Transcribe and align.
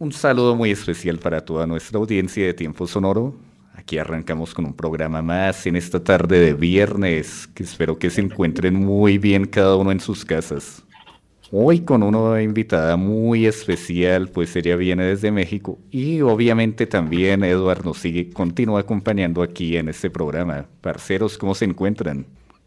Un 0.00 0.12
saludo 0.12 0.56
muy 0.56 0.70
especial 0.70 1.18
para 1.18 1.42
toda 1.42 1.66
nuestra 1.66 1.98
audiencia 1.98 2.46
de 2.46 2.54
Tiempo 2.54 2.86
Sonoro. 2.86 3.34
Aquí 3.74 3.98
arrancamos 3.98 4.54
con 4.54 4.64
un 4.64 4.72
programa 4.72 5.20
más 5.20 5.66
en 5.66 5.76
esta 5.76 6.02
tarde 6.02 6.40
de 6.40 6.54
viernes, 6.54 7.46
que 7.48 7.62
espero 7.62 7.98
que 7.98 8.08
se 8.08 8.22
encuentren 8.22 8.74
muy 8.74 9.18
bien 9.18 9.44
cada 9.44 9.76
uno 9.76 9.92
en 9.92 10.00
sus 10.00 10.24
casas. 10.24 10.82
Hoy 11.50 11.80
con 11.80 12.02
una 12.02 12.42
invitada 12.42 12.96
muy 12.98 13.46
especial, 13.46 14.28
pues 14.28 14.54
ella 14.54 14.76
viene 14.76 15.04
desde 15.04 15.30
México 15.30 15.78
y 15.90 16.20
obviamente 16.20 16.86
también 16.86 17.42
Eduardo 17.42 17.84
nos 17.84 17.98
sigue, 17.98 18.28
continúa 18.30 18.80
acompañando 18.80 19.42
aquí 19.42 19.78
en 19.78 19.88
este 19.88 20.10
programa. 20.10 20.66
Parceros, 20.82 21.38
¿cómo 21.38 21.54
se 21.54 21.64
encuentran 21.64 22.26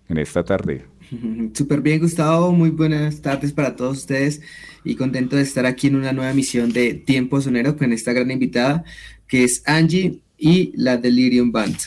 en 0.09 0.17
esta 0.17 0.43
tarde? 0.43 0.85
Súper 1.53 1.81
bien, 1.81 1.99
Gustavo. 1.99 2.51
Muy 2.53 2.71
buenas 2.71 3.21
tardes 3.21 3.53
para 3.53 3.75
todos 3.75 3.99
ustedes 3.99 4.41
y 4.83 4.95
contento 4.95 5.35
de 5.35 5.43
estar 5.43 5.67
aquí 5.67 5.85
en 5.87 5.97
una 5.97 6.11
nueva 6.11 6.31
emisión 6.31 6.73
de 6.73 6.95
Tiempo 6.95 7.39
Sonero 7.39 7.77
con 7.77 7.93
esta 7.93 8.13
gran 8.13 8.31
invitada 8.31 8.83
que 9.27 9.43
es 9.43 9.61
Angie 9.67 10.21
y 10.39 10.73
la 10.75 10.97
Delirium 10.97 11.51
Band. 11.51 11.77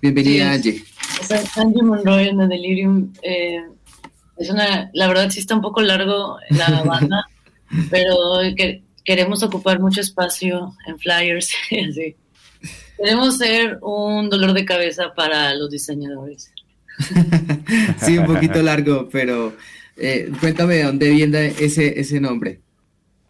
Bienvenida, 0.00 0.52
Sí. 0.62 0.68
Angie. 0.70 0.84
O 1.20 1.24
sea, 1.24 1.42
Angie 1.56 1.82
Monroy 1.82 2.28
en 2.28 2.38
The 2.38 2.46
Delirium 2.46 3.12
eh, 3.22 3.62
es 4.36 4.50
una, 4.50 4.90
la 4.92 5.08
verdad 5.08 5.30
sí 5.30 5.40
está 5.40 5.54
un 5.54 5.60
poco 5.62 5.80
largo 5.82 6.38
la 6.50 6.82
banda, 6.84 7.24
pero 7.90 8.16
que, 8.56 8.82
queremos 9.04 9.42
ocupar 9.42 9.80
mucho 9.80 10.00
espacio 10.00 10.74
en 10.86 10.98
flyers 10.98 11.52
y 11.70 11.80
así. 11.80 12.16
Queremos 12.96 13.36
ser 13.38 13.78
un 13.82 14.30
dolor 14.30 14.52
de 14.52 14.64
cabeza 14.64 15.12
para 15.14 15.54
los 15.54 15.70
diseñadores. 15.70 16.50
sí, 17.98 18.18
un 18.18 18.26
poquito 18.26 18.62
largo, 18.62 19.08
pero 19.10 19.54
eh, 19.96 20.30
cuéntame 20.40 20.76
de 20.76 20.84
dónde 20.84 21.10
viene 21.10 21.54
ese, 21.58 21.98
ese 21.98 22.20
nombre. 22.20 22.60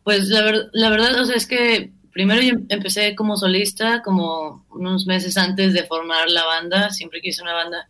Pues 0.04 0.28
la, 0.28 0.42
ver- 0.42 0.68
la 0.72 0.90
verdad, 0.90 1.18
o 1.20 1.24
sea, 1.24 1.36
es 1.36 1.46
que 1.46 1.90
primero 2.12 2.42
yo 2.42 2.54
empecé 2.68 3.14
como 3.14 3.36
solista, 3.36 4.02
como 4.02 4.66
unos 4.70 5.06
meses 5.06 5.36
antes 5.38 5.72
de 5.72 5.84
formar 5.84 6.28
la 6.28 6.44
banda, 6.44 6.90
siempre 6.90 7.20
quise 7.22 7.42
una 7.42 7.54
banda. 7.54 7.88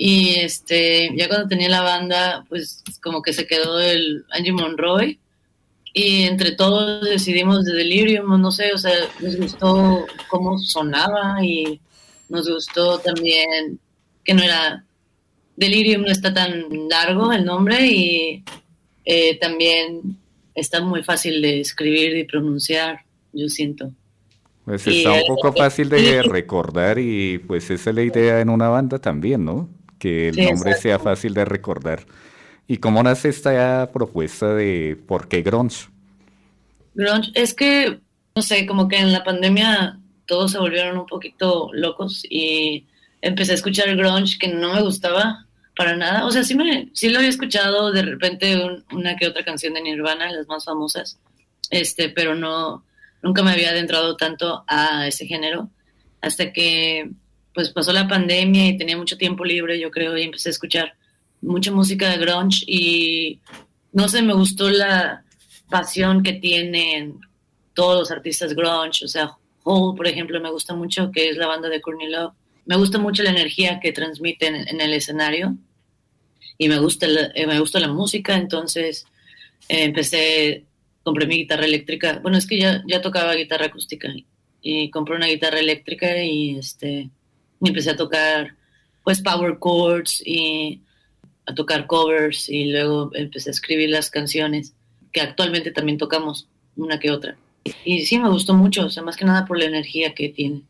Y 0.00 0.36
este, 0.36 1.10
ya 1.16 1.26
cuando 1.26 1.48
tenía 1.48 1.68
la 1.68 1.82
banda, 1.82 2.44
pues 2.48 2.84
como 3.02 3.20
que 3.20 3.32
se 3.32 3.48
quedó 3.48 3.80
el 3.80 4.24
Angie 4.30 4.52
Monroy. 4.52 5.18
Y 5.92 6.22
entre 6.22 6.52
todos 6.52 7.04
decidimos 7.04 7.64
de 7.64 7.72
Delirium, 7.74 8.30
o 8.30 8.38
no 8.38 8.52
sé, 8.52 8.72
o 8.72 8.78
sea, 8.78 8.94
nos 9.18 9.36
gustó 9.36 10.06
cómo 10.28 10.56
sonaba 10.60 11.44
y 11.44 11.80
nos 12.28 12.48
gustó 12.48 13.00
también 13.00 13.80
que 14.22 14.34
no 14.34 14.44
era. 14.44 14.84
Delirium 15.56 16.02
no 16.02 16.12
está 16.12 16.32
tan 16.32 16.66
largo 16.88 17.32
el 17.32 17.44
nombre 17.44 17.84
y 17.84 18.44
eh, 19.04 19.36
también 19.40 20.16
está 20.54 20.80
muy 20.80 21.02
fácil 21.02 21.42
de 21.42 21.58
escribir 21.58 22.16
y 22.16 22.22
pronunciar, 22.22 23.00
yo 23.32 23.48
siento. 23.48 23.90
Pues 24.64 24.86
Y, 24.86 24.98
está 24.98 25.14
un 25.14 25.26
poco 25.26 25.52
fácil 25.54 25.88
de 25.88 26.22
recordar 26.22 27.00
y 27.00 27.38
pues 27.38 27.68
esa 27.70 27.90
es 27.90 27.96
la 27.96 28.02
idea 28.04 28.40
en 28.40 28.48
una 28.48 28.68
banda 28.68 29.00
también, 29.00 29.44
¿no? 29.44 29.68
Que 29.98 30.28
el 30.28 30.34
Sí, 30.34 30.40
nombre 30.40 30.72
exacto. 30.72 30.82
sea 30.82 30.98
fácil 30.98 31.34
de 31.34 31.44
recordar. 31.44 32.06
¿Y 32.66 32.78
cómo 32.78 33.02
nace 33.02 33.28
esta 33.30 33.90
propuesta 33.92 34.54
de 34.54 34.96
por 35.06 35.28
qué 35.28 35.42
grunge? 35.42 35.88
Grunge, 36.94 37.30
es 37.34 37.54
que, 37.54 38.00
no 38.34 38.42
sé, 38.42 38.66
como 38.66 38.88
que 38.88 38.96
en 38.98 39.12
la 39.12 39.24
pandemia 39.24 40.00
todos 40.26 40.52
se 40.52 40.58
volvieron 40.58 40.98
un 40.98 41.06
poquito 41.06 41.70
locos 41.72 42.22
y 42.28 42.86
empecé 43.20 43.52
a 43.52 43.54
escuchar 43.56 43.94
grunge 43.96 44.38
que 44.38 44.48
no 44.48 44.74
me 44.74 44.82
gustaba 44.82 45.46
para 45.76 45.96
nada. 45.96 46.26
O 46.26 46.30
sea, 46.30 46.44
sí, 46.44 46.54
me, 46.54 46.90
sí 46.94 47.08
lo 47.08 47.18
había 47.18 47.30
escuchado 47.30 47.92
de 47.92 48.02
repente 48.02 48.56
un- 48.64 48.84
una 48.92 49.16
que 49.16 49.26
otra 49.28 49.44
canción 49.44 49.74
de 49.74 49.82
Nirvana, 49.82 50.30
las 50.32 50.48
más 50.48 50.64
famosas, 50.64 51.18
este, 51.70 52.08
pero 52.08 52.34
no, 52.34 52.84
nunca 53.22 53.42
me 53.42 53.52
había 53.52 53.70
adentrado 53.70 54.16
tanto 54.16 54.64
a 54.66 55.06
ese 55.06 55.26
género 55.26 55.70
hasta 56.20 56.52
que 56.52 57.10
pues 57.58 57.70
pasó 57.70 57.92
la 57.92 58.06
pandemia 58.06 58.68
y 58.68 58.78
tenía 58.78 58.96
mucho 58.96 59.18
tiempo 59.18 59.44
libre, 59.44 59.80
yo 59.80 59.90
creo, 59.90 60.16
y 60.16 60.22
empecé 60.22 60.48
a 60.48 60.52
escuchar 60.52 60.94
mucha 61.40 61.72
música 61.72 62.08
de 62.08 62.18
grunge 62.18 62.62
y 62.68 63.40
no 63.92 64.08
sé, 64.08 64.22
me 64.22 64.32
gustó 64.32 64.70
la 64.70 65.24
pasión 65.68 66.22
que 66.22 66.34
tienen 66.34 67.18
todos 67.74 67.98
los 67.98 68.12
artistas 68.12 68.54
grunge, 68.54 69.04
o 69.04 69.08
sea, 69.08 69.32
Hole, 69.64 69.96
por 69.96 70.06
ejemplo, 70.06 70.40
me 70.40 70.52
gusta 70.52 70.76
mucho, 70.76 71.10
que 71.10 71.30
es 71.30 71.36
la 71.36 71.48
banda 71.48 71.68
de 71.68 71.80
Courtney 71.80 72.08
Love. 72.08 72.32
Me 72.64 72.76
gusta 72.76 73.00
mucho 73.00 73.24
la 73.24 73.30
energía 73.30 73.80
que 73.80 73.90
transmiten 73.90 74.54
en, 74.54 74.80
el 74.80 74.94
escenario 74.94 75.56
y 76.58 76.68
me 76.68 76.78
gusta 76.78 77.08
la, 77.08 77.32
eh, 77.34 77.48
me 77.48 77.58
gusta 77.58 77.80
la 77.80 77.88
música, 77.88 78.36
entonces 78.36 79.04
eh, 79.68 79.82
empecé, 79.82 80.64
compré 81.02 81.26
mi 81.26 81.38
guitarra 81.38 81.64
eléctrica. 81.64 82.20
Bueno, 82.22 82.38
es 82.38 82.46
que 82.46 82.60
ya, 82.60 82.84
ya 82.86 83.02
tocaba 83.02 83.34
guitarra 83.34 83.66
acústica 83.66 84.08
y 84.62 84.90
compré 84.90 85.16
una 85.16 85.26
guitarra 85.26 85.58
eléctrica 85.58 86.22
y 86.22 86.56
este 86.56 87.10
y 87.60 87.68
empecé 87.68 87.90
a 87.90 87.96
tocar 87.96 88.54
pues 89.04 89.22
power 89.22 89.58
chords 89.60 90.22
y 90.24 90.82
a 91.46 91.54
tocar 91.54 91.86
covers 91.86 92.48
y 92.48 92.70
luego 92.72 93.10
empecé 93.14 93.50
a 93.50 93.52
escribir 93.52 93.88
las 93.90 94.10
canciones 94.10 94.74
que 95.12 95.20
actualmente 95.22 95.70
también 95.70 95.96
tocamos 95.96 96.46
una 96.76 96.98
que 96.98 97.10
otra. 97.10 97.36
Y 97.84 98.04
sí 98.04 98.18
me 98.18 98.28
gustó 98.28 98.54
mucho, 98.54 98.86
o 98.86 98.90
sea, 98.90 99.02
más 99.02 99.16
que 99.16 99.24
nada 99.24 99.46
por 99.46 99.58
la 99.58 99.64
energía 99.64 100.14
que 100.14 100.28
tiene. 100.28 100.62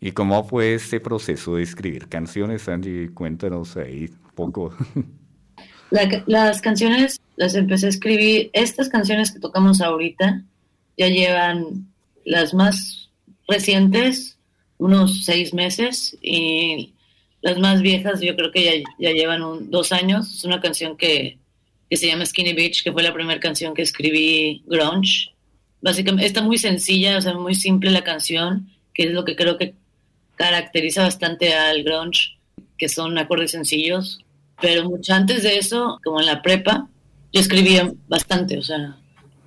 ¿Y 0.00 0.12
cómo 0.12 0.44
fue 0.44 0.74
este 0.74 1.00
proceso 1.00 1.56
de 1.56 1.62
escribir 1.62 2.08
canciones, 2.08 2.68
Angie? 2.68 3.10
Cuéntanos 3.12 3.76
ahí 3.76 4.10
un 4.24 4.30
poco. 4.34 4.74
La- 5.90 6.24
las 6.26 6.60
canciones 6.60 7.20
las 7.36 7.54
empecé 7.54 7.86
a 7.86 7.90
escribir, 7.90 8.50
estas 8.54 8.88
canciones 8.88 9.30
que 9.30 9.38
tocamos 9.38 9.80
ahorita 9.80 10.42
ya 10.98 11.08
llevan 11.08 11.86
las 12.24 12.54
más 12.54 13.10
recientes, 13.46 14.35
unos 14.78 15.24
seis 15.24 15.54
meses, 15.54 16.16
y 16.20 16.92
las 17.40 17.58
más 17.58 17.82
viejas 17.82 18.20
yo 18.20 18.34
creo 18.36 18.50
que 18.50 18.64
ya, 18.64 18.72
ya 18.98 19.12
llevan 19.12 19.70
dos 19.70 19.92
años. 19.92 20.34
Es 20.34 20.44
una 20.44 20.60
canción 20.60 20.96
que, 20.96 21.38
que 21.88 21.96
se 21.96 22.08
llama 22.08 22.26
Skinny 22.26 22.52
Bitch, 22.52 22.82
que 22.82 22.92
fue 22.92 23.02
la 23.02 23.14
primera 23.14 23.40
canción 23.40 23.74
que 23.74 23.82
escribí 23.82 24.62
grunge. 24.66 25.30
Básicamente 25.80 26.26
está 26.26 26.42
muy 26.42 26.58
sencilla, 26.58 27.18
o 27.18 27.20
sea, 27.20 27.34
muy 27.34 27.54
simple 27.54 27.90
la 27.90 28.02
canción, 28.02 28.68
que 28.94 29.04
es 29.04 29.12
lo 29.12 29.24
que 29.24 29.36
creo 29.36 29.58
que 29.58 29.74
caracteriza 30.34 31.02
bastante 31.02 31.54
al 31.54 31.82
grunge, 31.82 32.36
que 32.78 32.88
son 32.88 33.16
acordes 33.18 33.52
sencillos. 33.52 34.20
Pero 34.60 34.88
mucho 34.88 35.14
antes 35.14 35.42
de 35.42 35.58
eso, 35.58 36.00
como 36.02 36.20
en 36.20 36.26
la 36.26 36.42
prepa, 36.42 36.88
yo 37.32 37.40
escribía 37.40 37.92
bastante, 38.08 38.56
o 38.56 38.62
sea, 38.62 38.96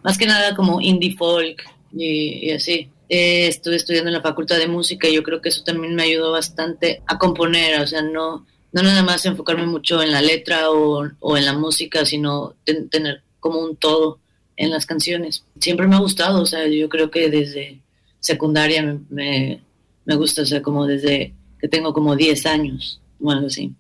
más 0.04 0.18
que 0.18 0.28
nada 0.28 0.56
como 0.56 0.80
indie 0.82 1.16
folk 1.16 1.64
y 1.92 2.52
así. 2.52 2.90
Eh, 3.10 3.48
estuve 3.48 3.76
estudiando 3.76 4.10
en 4.10 4.14
la 4.14 4.22
facultad 4.22 4.58
de 4.58 4.68
música 4.68 5.08
y 5.10 5.16
yo 5.16 5.24
creo 5.24 5.42
que 5.42 5.50
eso 5.50 5.64
también 5.64 5.96
me 5.96 6.04
ayudó 6.04 6.32
bastante 6.32 7.02
a 7.08 7.18
componer, 7.18 7.82
o 7.82 7.88
sea, 7.88 8.04
no, 8.04 8.46
no 8.72 8.84
nada 8.84 9.02
más 9.02 9.26
enfocarme 9.26 9.66
mucho 9.66 10.02
en 10.04 10.12
la 10.12 10.22
letra 10.22 10.70
o, 10.70 11.10
o 11.20 11.38
en 11.38 11.46
la 11.46 11.54
música, 11.54 12.06
sino 12.06 12.54
ten- 12.66 12.88
tener 12.90 13.24
como 13.40 13.60
un 13.60 13.76
todo 13.76 14.20
en 14.58 14.70
las 14.70 14.86
canciones. 14.86 15.44
Siempre 15.60 15.88
me 15.88 15.96
ha 15.96 16.00
gustado, 16.00 16.42
o 16.42 16.46
sea, 16.46 16.68
yo 16.68 16.88
creo 16.88 17.10
que 17.10 17.30
desde 17.30 17.80
secundaria 18.20 18.84
me, 18.84 19.00
me, 19.10 19.62
me 20.06 20.16
gusta, 20.16 20.44
o 20.44 20.46
sea, 20.46 20.62
como 20.62 20.86
desde 20.86 21.34
que 21.60 21.68
tengo 21.68 21.94
como 21.94 22.16
10 22.16 22.46
años 22.46 23.02
o 23.20 23.32
algo 23.32 23.48
así. 23.48 23.74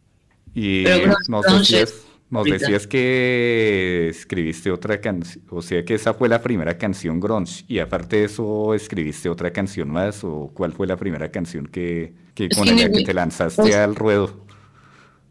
Y 0.55 0.83
Pero 0.83 1.13
es 1.83 2.05
nos 2.29 2.45
decías 2.45 2.85
que 2.85 4.09
escribiste 4.09 4.71
otra 4.71 5.01
canción, 5.01 5.43
o 5.49 5.61
sea 5.61 5.83
que 5.83 5.95
esa 5.95 6.13
fue 6.13 6.29
la 6.29 6.41
primera 6.41 6.77
canción 6.77 7.19
grunge, 7.19 7.63
y 7.67 7.79
aparte 7.79 8.17
de 8.17 8.25
eso, 8.25 8.73
¿escribiste 8.73 9.29
otra 9.29 9.51
canción 9.51 9.89
más? 9.89 10.23
¿O 10.23 10.51
cuál 10.53 10.73
fue 10.73 10.85
la 10.85 10.95
primera 10.95 11.31
canción 11.31 11.65
que, 11.65 12.13
que 12.35 12.49
con 12.49 12.65
Skinny 12.65 12.83
la 12.83 12.91
que 12.91 13.03
te 13.03 13.13
lanzaste 13.13 13.75
al 13.75 13.95
ruedo? 13.95 14.45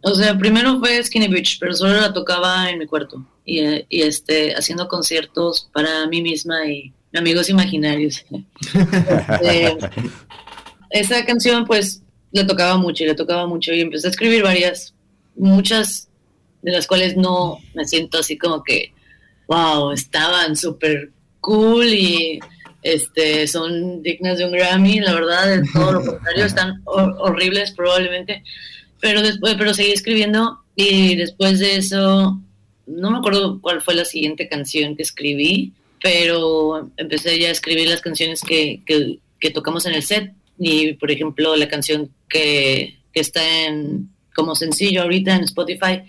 O 0.03 0.15
sea, 0.15 0.37
primero 0.39 0.79
fue 0.79 1.03
Skinny 1.03 1.29
Bitch, 1.29 1.59
pero 1.59 1.73
solo 1.75 2.01
la 2.01 2.13
tocaba 2.13 2.71
en 2.71 2.79
mi 2.79 2.87
cuarto 2.87 3.25
y, 3.45 3.61
y, 3.89 4.03
este, 4.03 4.55
haciendo 4.55 4.87
conciertos 4.89 5.69
para 5.73 6.07
mí 6.07 6.23
misma 6.23 6.67
y 6.67 6.93
amigos 7.15 7.49
imaginarios. 7.49 8.25
Este, 9.43 9.77
esa 10.91 11.25
canción, 11.25 11.65
pues, 11.67 12.03
la 12.33 12.47
tocaba 12.47 12.77
mucho 12.77 13.05
y 13.05 13.09
la 13.09 13.17
tocaba 13.17 13.47
mucho 13.47 13.73
y 13.73 13.81
empecé 13.81 14.07
a 14.07 14.11
escribir 14.11 14.43
varias, 14.43 14.95
muchas 15.37 16.08
de 16.63 16.73
las 16.73 16.87
cuales 16.87 17.17
no 17.17 17.59
me 17.75 17.85
siento 17.87 18.19
así 18.19 18.37
como 18.37 18.63
que, 18.63 18.93
wow, 19.47 19.93
estaban 19.93 20.57
súper 20.57 21.11
cool 21.41 21.87
y 21.87 22.41
este, 22.83 23.47
son 23.47 24.03
dignas 24.03 24.39
de 24.39 24.45
un 24.45 24.53
Grammy, 24.53 25.01
la 25.01 25.15
verdad, 25.15 25.47
de 25.49 25.63
todo 25.73 25.93
lo 25.93 26.05
contrario, 26.05 26.45
están 26.47 26.83
hor- 26.85 27.17
horribles 27.19 27.73
probablemente, 27.73 28.43
pero 29.01 29.23
después, 29.23 29.55
pero 29.57 29.75
seguí 29.75 29.93
escribiendo 29.93 30.61
y 30.75 31.17
después 31.17 31.59
de 31.59 31.77
eso, 31.77 32.41
no 32.87 33.11
me 33.11 33.19
acuerdo 33.19 33.61
cuál 33.61 33.81
fue 33.81 33.95
la 33.95 34.05
siguiente 34.05 34.49
canción 34.49 34.97
que 34.97 35.03
escribí, 35.03 35.73
pero 36.03 36.91
empecé 36.97 37.39
ya 37.39 37.49
a 37.49 37.53
escribir 37.53 37.89
las 37.89 38.01
canciones 38.01 38.41
que, 38.43 38.81
que, 38.87 39.19
que 39.41 39.51
tocamos 39.51 39.85
en 39.87 39.95
el 39.95 40.03
set. 40.03 40.33
Y, 40.61 40.95
por 40.95 41.11
ejemplo, 41.11 41.55
la 41.57 41.69
canción 41.69 42.11
que, 42.29 42.99
que 43.13 43.19
que 43.19 43.21
está 43.21 43.67
en, 43.67 44.09
como 44.35 44.55
sencillo 44.55 45.03
ahorita 45.03 45.35
en 45.37 45.43
Spotify, 45.45 46.03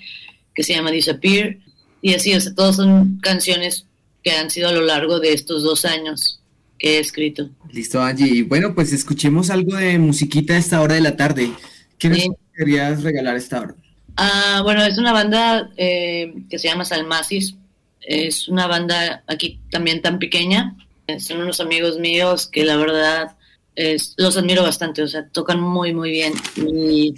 que 0.56 0.64
se 0.64 0.74
llama 0.74 0.92
Disappear. 0.92 1.58
Y 2.02 2.14
así, 2.14 2.34
o 2.34 2.40
sea, 2.42 2.54
todas 2.54 2.76
son 2.78 3.20
canciones 3.22 3.86
que 4.24 4.32
han 4.32 4.50
sido 4.50 4.70
a 4.70 4.74
lo 4.74 4.82
largo 4.82 5.20
de 5.20 5.34
estos 5.34 5.64
dos 5.64 5.86
años 5.86 6.40
que 6.78 6.98
he 6.98 7.00
escrito. 7.00 7.50
Listo, 7.72 8.02
Angie. 8.02 8.44
Bueno, 8.44 8.74
pues 8.74 8.94
escuchemos 8.94 9.50
algo 9.50 9.76
de 9.76 10.00
musiquita 10.00 10.54
a 10.54 10.58
esta 10.58 10.82
hora 10.82 10.96
de 10.96 11.02
la 11.02 11.16
tarde. 11.18 11.52
¿Qué 11.98 12.10
nos 12.10 12.20
Sí. 12.20 12.30
querías 12.58 13.04
regalar 13.04 13.36
a 13.36 13.38
esta 13.38 13.62
hora? 13.62 13.76
Ah, 14.16 14.62
bueno, 14.64 14.84
es 14.86 14.98
una 14.98 15.12
banda 15.14 15.70
eh, 15.78 16.34
que 16.50 16.58
se 16.60 16.68
llama 16.70 16.86
Salmasis. 16.86 17.56
Es 18.02 18.48
una 18.48 18.68
banda 18.68 19.24
aquí 19.28 19.60
también 19.72 20.02
tan 20.02 20.20
pequeña. 20.20 20.76
Son 21.20 21.42
unos 21.42 21.60
amigos 21.60 22.00
míos 22.00 22.48
que 22.48 22.64
la 22.64 22.78
verdad 22.78 23.36
es- 23.76 24.14
los 24.18 24.38
admiro 24.38 24.64
bastante. 24.64 25.02
O 25.02 25.08
sea, 25.08 25.28
tocan 25.28 25.60
muy, 25.60 25.94
muy 25.94 26.12
bien. 26.12 26.34
Y 26.56 27.14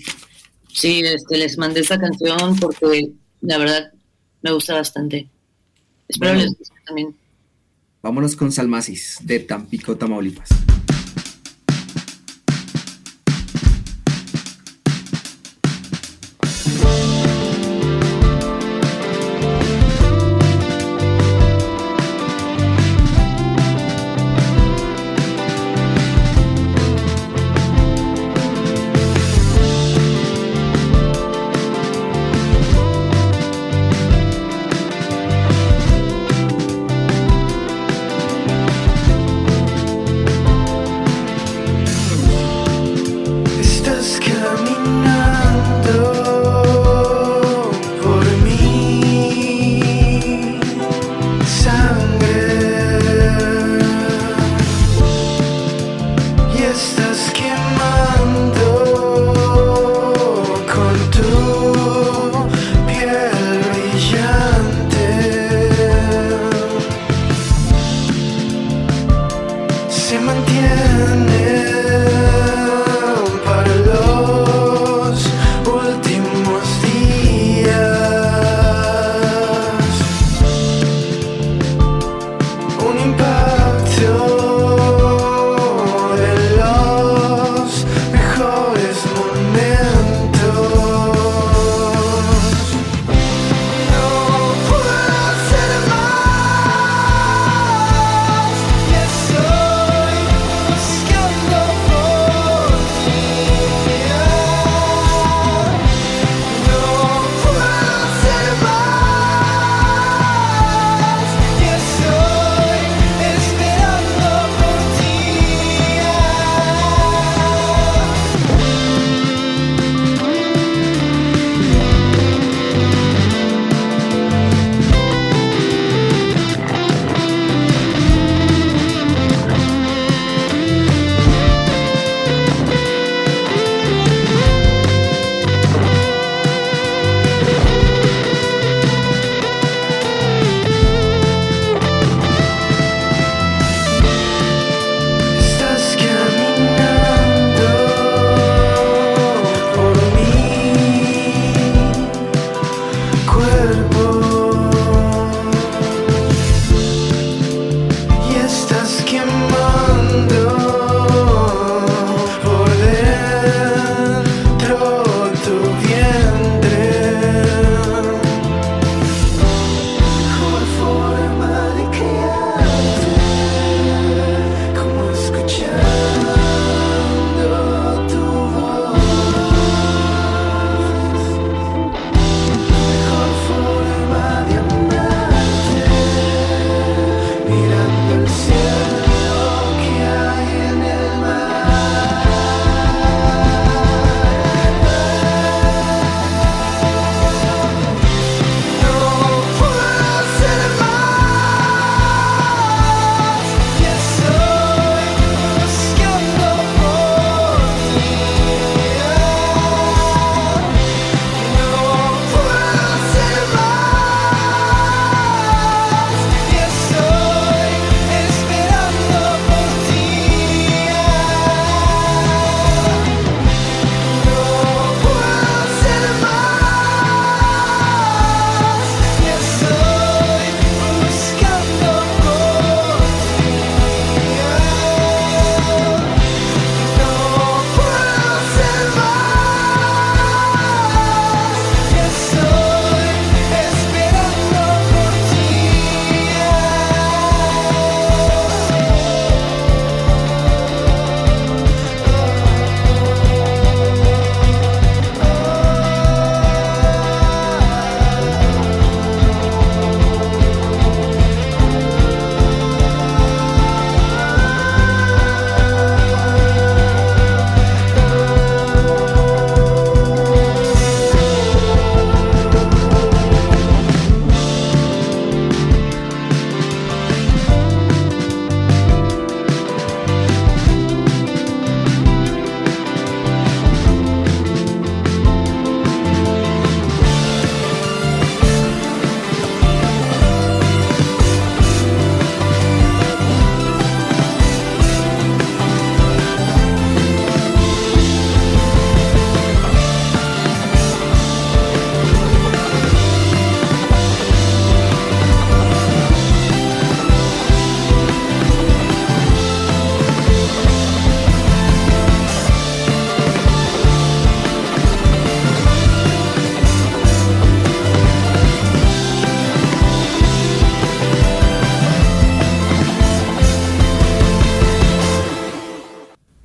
sí, 0.74 1.02
este, 1.06 1.38
les 1.38 1.58
mandé 1.58 1.82
esta 1.82 2.00
canción 2.00 2.56
porque 2.60 3.10
la 3.42 3.58
verdad 3.58 3.92
me 4.42 4.52
gusta 4.52 4.76
bastante. 4.76 5.28
Espero 6.08 6.34
Bueno. 6.34 6.46
les 6.50 6.58
guste 6.58 6.76
también. 6.86 7.16
Vámonos 8.02 8.36
con 8.36 8.52
Salmasis, 8.52 9.20
de 9.22 9.40
Tampico, 9.42 9.96
Tamaulipas. 9.96 10.50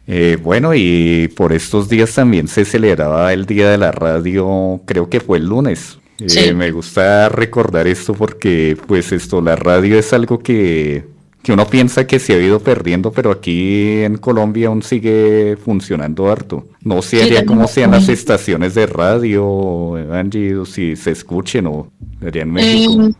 Eh, 0.06 0.38
bueno, 0.40 0.72
y 0.74 1.28
por 1.36 1.52
estos 1.52 1.88
días 1.88 2.14
también 2.14 2.46
se 2.46 2.64
celebraba 2.64 3.32
el 3.32 3.44
Día 3.44 3.70
de 3.70 3.78
la 3.78 3.90
Radio, 3.90 4.80
creo 4.84 5.10
que 5.10 5.20
fue 5.20 5.38
el 5.38 5.46
lunes. 5.46 5.98
Eh, 6.18 6.28
Sí. 6.28 6.54
Me 6.54 6.70
gusta 6.70 7.28
recordar 7.28 7.86
esto 7.86 8.14
porque, 8.14 8.76
pues, 8.86 9.12
esto, 9.12 9.40
la 9.40 9.56
radio 9.56 9.98
es 9.98 10.12
algo 10.12 10.38
que, 10.38 11.04
que 11.42 11.52
uno 11.52 11.66
piensa 11.66 12.06
que 12.06 12.18
se 12.18 12.34
ha 12.34 12.38
ido 12.40 12.60
perdiendo, 12.60 13.12
pero 13.12 13.30
aquí 13.30 14.02
en 14.02 14.16
Colombia 14.16 14.68
aún 14.68 14.82
sigue 14.82 15.56
funcionando 15.62 16.30
harto. 16.30 16.66
No 16.82 17.02
sé 17.02 17.22
allá 17.22 17.44
cómo 17.44 17.68
sean 17.68 17.90
las 17.90 18.08
estaciones 18.08 18.74
de 18.74 18.86
radio, 18.86 19.96
Angie, 20.12 20.56
o 20.56 20.64
si 20.64 20.96
se 20.96 21.10
escuchen 21.10 21.66
o 21.66 21.90
allá 22.24 22.42
en 22.42 22.52
México. 22.52 23.02
Eh, 23.02 23.12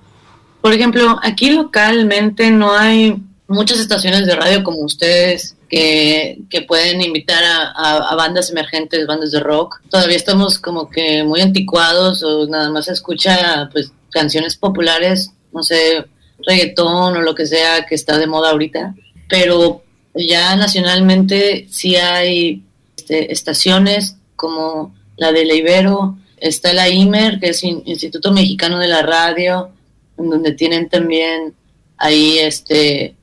por 0.61 0.73
ejemplo, 0.73 1.19
aquí 1.23 1.51
localmente 1.51 2.51
no 2.51 2.73
hay 2.75 3.23
muchas 3.49 3.79
estaciones 3.79 4.27
de 4.27 4.35
radio 4.35 4.65
como 4.65 4.79
ustedes 4.79 5.56
que, 5.69 6.39
pueden 6.67 7.01
invitar 7.01 7.43
a, 7.45 8.15
bandas 8.17 8.51
emergentes, 8.51 9.07
bandas 9.07 9.31
de 9.31 9.41
rock. 9.41 9.81
Todavía 9.91 10.17
estamos 10.17 10.59
como 10.59 10.89
que 10.89 11.25
muy 11.25 11.41
anticuados 11.41 12.23
o 12.23 12.47
nada 12.47 12.71
más 12.71 12.87
se 12.87 12.93
escucha 12.93 13.69
pues 13.73 13.93
canciones 14.11 14.57
populares, 14.57 15.33
no 15.53 15.63
sé, 15.63 16.05
reggaetón 16.47 17.17
o 17.17 17.23
lo 17.23 17.35
que 17.35 17.47
sea 17.47 17.87
que 17.87 17.95
está 17.95 18.19
de 18.19 18.27
moda 18.27 18.51
ahorita. 18.51 18.95
Pero 19.29 19.83
ya 20.15 20.57
nacionalmente 20.57 21.67
sí 21.71 21.97
hay 21.97 22.63
este, 22.97 23.33
estaciones 23.33 24.17
como 24.37 24.95
la 25.17 25.33
de 25.33 25.45
La 25.45 25.55
Ibero, 25.55 26.19
está 26.37 26.73
la 26.73 26.89
IMER, 26.89 27.41
que 27.41 27.51
es 27.51 27.63
In- 27.65 27.83
Instituto 27.87 28.33
Mexicano 28.33 28.79
de 28.79 28.89
la 28.89 29.03
Radio, 29.03 29.71
en 30.19 30.31
donde 30.31 30.53
tienen 30.53 30.89
también 30.89 31.55
ahí 31.99 32.39
este 32.39 33.15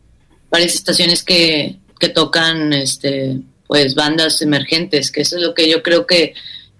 varias 0.49 0.75
estaciones 0.75 1.23
que, 1.23 1.77
que 2.03 2.09
tocan 2.09 2.73
este 2.73 3.39
pues 3.65 3.95
bandas 3.95 4.41
emergentes, 4.41 5.09
que 5.09 5.21
eso 5.21 5.37
es 5.37 5.41
lo 5.41 5.53
que 5.53 5.69
yo 5.69 5.81
creo 5.81 6.05
que, 6.05 6.33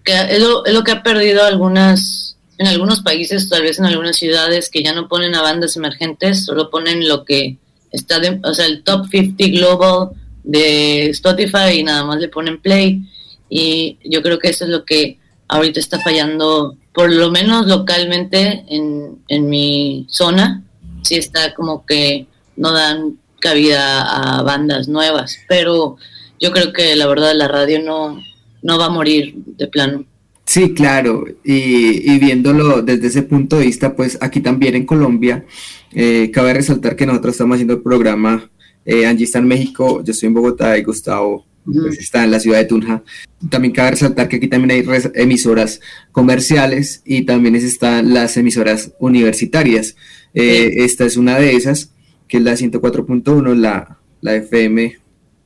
que 0.04 0.14
es, 0.14 0.42
lo, 0.42 0.66
es 0.66 0.74
lo 0.74 0.84
que 0.84 0.92
ha 0.92 1.02
perdido 1.02 1.46
algunas 1.46 2.36
en 2.58 2.68
algunos 2.68 3.00
países, 3.00 3.48
tal 3.48 3.62
vez 3.62 3.80
en 3.80 3.86
algunas 3.86 4.18
ciudades 4.18 4.70
que 4.70 4.84
ya 4.84 4.92
no 4.94 5.08
ponen 5.08 5.34
a 5.34 5.42
bandas 5.42 5.78
emergentes, 5.78 6.44
solo 6.44 6.70
ponen 6.70 7.08
lo 7.08 7.24
que 7.24 7.58
está 7.90 8.20
de, 8.20 8.42
o 8.44 8.54
sea, 8.54 8.66
el 8.66 8.84
top 8.84 9.08
50 9.10 9.46
global 9.58 10.10
de 10.44 11.10
Spotify 11.12 11.78
y 11.78 11.84
nada 11.84 12.04
más 12.04 12.20
le 12.20 12.28
ponen 12.28 12.62
play. 12.62 13.02
Y 13.50 13.98
yo 14.04 14.22
creo 14.22 14.40
que 14.40 14.50
eso 14.50 14.66
es 14.66 14.72
lo 14.72 14.84
que 14.84 15.20
ahorita 15.48 15.80
está 15.80 16.00
fallando, 16.02 16.76
por 16.94 17.12
lo 17.14 17.32
menos 17.32 17.66
localmente 17.66 18.66
en, 18.68 19.24
en 19.30 19.50
mi 19.50 20.06
zona, 20.10 20.64
sí 21.02 21.16
está 21.16 21.54
como 21.54 21.86
que 21.86 22.28
no 22.58 22.74
dan 22.74 23.23
cabida 23.44 24.02
a 24.02 24.42
bandas 24.42 24.88
nuevas, 24.88 25.38
pero 25.50 25.98
yo 26.40 26.52
creo 26.52 26.72
que 26.72 26.96
la 26.96 27.08
verdad 27.08 27.34
la 27.36 27.50
radio 27.50 27.82
no, 27.84 28.24
no 28.62 28.78
va 28.80 28.86
a 28.86 28.90
morir 28.98 29.36
de 29.60 29.68
plano. 29.68 30.06
Sí, 30.46 30.74
claro, 30.74 31.26
y, 31.44 32.12
y 32.12 32.20
viéndolo 32.20 32.82
desde 32.82 33.08
ese 33.08 33.24
punto 33.24 33.58
de 33.58 33.66
vista, 33.66 33.96
pues 33.96 34.18
aquí 34.20 34.40
también 34.40 34.76
en 34.76 34.86
Colombia, 34.86 35.46
eh, 35.94 36.32
cabe 36.34 36.54
resaltar 36.54 36.96
que 36.96 37.06
nosotros 37.06 37.34
estamos 37.34 37.56
haciendo 37.56 37.76
el 37.76 37.82
programa, 37.82 38.50
eh, 38.86 39.06
Angie 39.06 39.26
está 39.26 39.40
en 39.40 39.48
México, 39.48 40.04
yo 40.04 40.12
estoy 40.12 40.28
en 40.28 40.34
Bogotá 40.34 40.78
y 40.78 40.84
Gustavo 40.84 41.46
pues, 41.66 41.98
está 41.98 42.26
en 42.26 42.32
la 42.32 42.42
ciudad 42.42 42.58
de 42.58 42.66
Tunja. 42.66 43.04
También 43.50 43.74
cabe 43.74 43.92
resaltar 43.92 44.28
que 44.28 44.36
aquí 44.38 44.50
también 44.50 44.72
hay 44.72 45.02
emisoras 45.16 45.80
comerciales 46.12 47.02
y 47.06 47.22
también 47.22 47.56
están 47.56 48.14
las 48.14 48.36
emisoras 48.36 48.92
universitarias. 49.00 49.96
Eh, 50.34 50.74
Esta 50.78 51.06
es 51.06 51.16
una 51.16 51.40
de 51.40 51.56
esas, 51.56 51.93
que 52.34 52.38
es 52.38 52.44
la 52.44 52.54
104.1, 52.54 53.54
la, 53.54 54.00
la 54.22 54.36
FM 54.36 54.98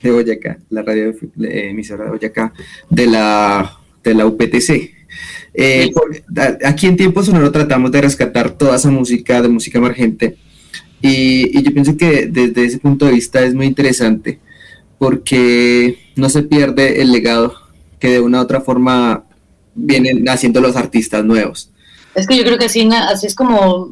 de 0.02 0.12
Boyacá, 0.12 0.58
la 0.70 0.84
radio 0.84 1.10
eh, 1.10 1.68
emisora 1.72 2.06
de 2.06 2.12
Boyacá, 2.12 2.54
de 2.90 3.08
la, 3.08 3.78
de 4.02 4.14
la 4.14 4.26
UPTC. 4.26 4.70
Eh, 5.54 5.92
aquí 6.64 6.88
en 6.88 6.96
Tiempo 6.96 7.22
Sonoro 7.24 7.52
tratamos 7.52 7.92
de 7.92 8.00
rescatar 8.00 8.52
toda 8.52 8.78
esa 8.78 8.90
música 8.90 9.42
de 9.42 9.50
música 9.50 9.80
emergente 9.80 10.38
y, 11.02 11.60
y 11.60 11.62
yo 11.62 11.74
pienso 11.74 11.98
que 11.98 12.28
desde 12.28 12.64
ese 12.64 12.78
punto 12.78 13.06
de 13.06 13.12
vista 13.12 13.44
es 13.44 13.54
muy 13.54 13.66
interesante 13.66 14.40
porque 14.98 16.00
no 16.16 16.30
se 16.30 16.44
pierde 16.44 17.02
el 17.02 17.12
legado 17.12 17.54
que 18.00 18.12
de 18.12 18.22
una 18.22 18.40
u 18.40 18.44
otra 18.44 18.62
forma 18.62 19.26
vienen 19.76 20.30
haciendo 20.30 20.62
los 20.62 20.78
artistas 20.78 21.26
nuevos. 21.26 21.70
Es 22.16 22.26
que 22.28 22.38
yo 22.38 22.46
creo 22.46 22.58
que 22.58 22.68
así, 22.68 22.88
así 22.94 23.28
es 23.28 23.36
como 23.36 23.90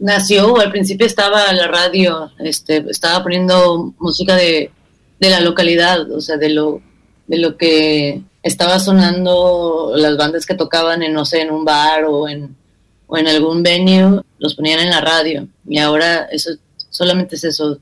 nació, 0.00 0.58
al 0.58 0.72
principio 0.72 1.06
estaba 1.06 1.52
la 1.52 1.68
radio, 1.68 2.32
este, 2.38 2.84
estaba 2.88 3.22
poniendo 3.22 3.94
música 3.98 4.34
de, 4.34 4.70
de 5.20 5.30
la 5.30 5.40
localidad, 5.40 6.10
o 6.10 6.20
sea, 6.20 6.36
de 6.36 6.48
lo, 6.48 6.82
de 7.26 7.38
lo 7.38 7.56
que 7.56 8.22
estaba 8.42 8.80
sonando 8.80 9.92
las 9.94 10.16
bandas 10.16 10.46
que 10.46 10.54
tocaban 10.54 11.02
en, 11.02 11.12
no 11.12 11.24
sé, 11.24 11.42
en 11.42 11.50
un 11.50 11.64
bar 11.64 12.04
o 12.04 12.28
en, 12.28 12.56
o 13.06 13.18
en 13.18 13.28
algún 13.28 13.62
venue, 13.62 14.22
los 14.38 14.54
ponían 14.54 14.80
en 14.80 14.90
la 14.90 15.00
radio. 15.00 15.46
Y 15.68 15.78
ahora 15.78 16.26
eso 16.32 16.50
solamente 16.88 17.36
es 17.36 17.44
eso. 17.44 17.78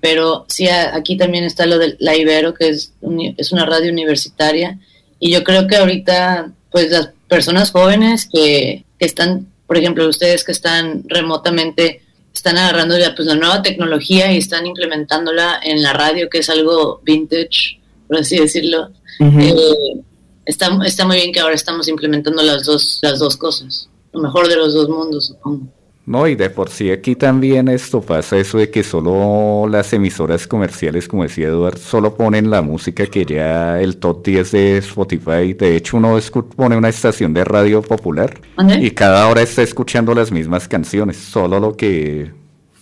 Pero 0.00 0.46
sí, 0.48 0.68
aquí 0.68 1.16
también 1.16 1.42
está 1.42 1.66
lo 1.66 1.78
de 1.78 1.96
la 1.98 2.16
Ibero, 2.16 2.54
que 2.54 2.68
es, 2.68 2.92
es 3.36 3.52
una 3.52 3.66
radio 3.66 3.90
universitaria. 3.90 4.78
Y 5.18 5.32
yo 5.32 5.42
creo 5.42 5.66
que 5.66 5.76
ahorita, 5.76 6.52
pues 6.70 6.90
las 6.90 7.10
personas 7.28 7.72
jóvenes 7.72 8.28
que, 8.32 8.84
que 8.98 9.06
están, 9.06 9.48
por 9.68 9.76
ejemplo, 9.76 10.08
ustedes 10.08 10.44
que 10.44 10.52
están 10.52 11.04
remotamente, 11.06 12.00
están 12.34 12.56
agarrando 12.56 12.98
ya 12.98 13.14
pues 13.14 13.28
la 13.28 13.34
nueva 13.34 13.62
tecnología 13.62 14.32
y 14.32 14.38
están 14.38 14.66
implementándola 14.66 15.60
en 15.62 15.82
la 15.82 15.92
radio, 15.92 16.30
que 16.30 16.38
es 16.38 16.48
algo 16.48 17.02
vintage, 17.04 17.78
por 18.08 18.16
así 18.16 18.38
decirlo. 18.38 18.88
Eh, 19.20 20.00
está, 20.46 20.70
está 20.86 21.06
muy 21.06 21.16
bien 21.16 21.32
que 21.32 21.40
ahora 21.40 21.54
estamos 21.54 21.86
implementando 21.86 22.42
las 22.42 22.64
dos, 22.64 22.98
las 23.02 23.18
dos 23.18 23.36
cosas. 23.36 23.90
Lo 24.12 24.22
mejor 24.22 24.48
de 24.48 24.56
los 24.56 24.72
dos 24.72 24.88
mundos, 24.88 25.26
supongo. 25.26 25.66
No, 26.08 26.26
y 26.26 26.36
de 26.36 26.48
por 26.48 26.70
sí 26.70 26.90
aquí 26.90 27.16
también 27.16 27.68
esto 27.68 28.00
pasa, 28.00 28.38
eso 28.38 28.56
de 28.56 28.70
que 28.70 28.82
solo 28.82 29.68
las 29.68 29.92
emisoras 29.92 30.46
comerciales, 30.46 31.06
como 31.06 31.24
decía 31.24 31.48
Eduard, 31.48 31.76
solo 31.76 32.14
ponen 32.14 32.48
la 32.48 32.62
música 32.62 33.04
que 33.04 33.26
ya 33.26 33.78
el 33.78 33.98
top 33.98 34.24
10 34.24 34.52
de 34.52 34.78
Spotify, 34.78 35.52
de 35.52 35.76
hecho 35.76 35.98
uno 35.98 36.18
pone 36.56 36.78
una 36.78 36.88
estación 36.88 37.34
de 37.34 37.44
radio 37.44 37.82
popular 37.82 38.40
y 38.80 38.90
cada 38.92 39.28
hora 39.28 39.42
está 39.42 39.60
escuchando 39.60 40.14
las 40.14 40.32
mismas 40.32 40.66
canciones, 40.66 41.18
solo 41.18 41.60
lo 41.60 41.76
que... 41.76 42.32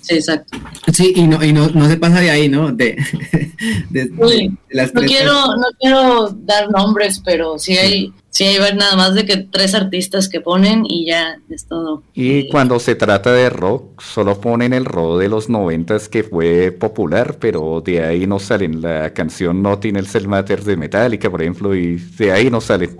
Sí, 0.07 0.15
exacto. 0.15 0.59
Sí, 0.93 1.13
y 1.17 1.27
no, 1.27 1.43
y 1.45 1.53
no, 1.53 1.69
no 1.69 1.89
se 1.89 1.97
pasa 1.97 2.21
de 2.21 2.31
ahí, 2.31 2.49
¿no? 2.49 2.71
De, 2.71 2.95
de- 3.91 4.11
Uy, 4.19 4.57
de 4.69 4.75
las 4.77 4.95
No 4.95 5.03
quiero, 5.03 5.33
no 5.33 5.67
quiero 5.81 6.29
dar 6.31 6.71
nombres, 6.71 7.21
pero 7.25 7.59
sí 7.59 7.77
hay, 7.77 8.13
sí 8.31 8.45
hay 8.45 8.77
nada 8.77 8.95
más 8.95 9.15
de 9.15 9.27
que 9.27 9.37
tres 9.39 9.75
artistas 9.75 10.29
que 10.29 10.41
ponen 10.41 10.85
y 10.87 11.07
ya 11.07 11.39
es 11.51 11.67
todo. 11.67 12.05
Y 12.15 12.49
cuando 12.49 12.79
se 12.79 12.95
trata 12.95 13.33
de 13.33 13.51
rock, 13.51 14.01
solo 14.01 14.41
ponen 14.41 14.73
el 14.73 14.85
rock 14.85 15.19
de 15.19 15.29
los 15.29 15.49
noventas 15.49 16.09
que 16.09 16.23
fue 16.23 16.71
popular, 16.71 17.37
pero 17.41 17.83
de 17.85 18.05
ahí 18.05 18.29
no 18.29 18.39
salen. 18.39 18.81
La 18.81 19.13
canción 19.13 19.61
Nothing 19.61 19.97
Else 19.97 20.21
Matters 20.29 20.65
de 20.65 20.77
Metallica, 20.77 21.29
por 21.29 21.43
ejemplo, 21.43 21.75
y 21.75 21.97
de 21.97 22.31
ahí 22.31 22.49
no 22.49 22.61
salen. 22.61 22.97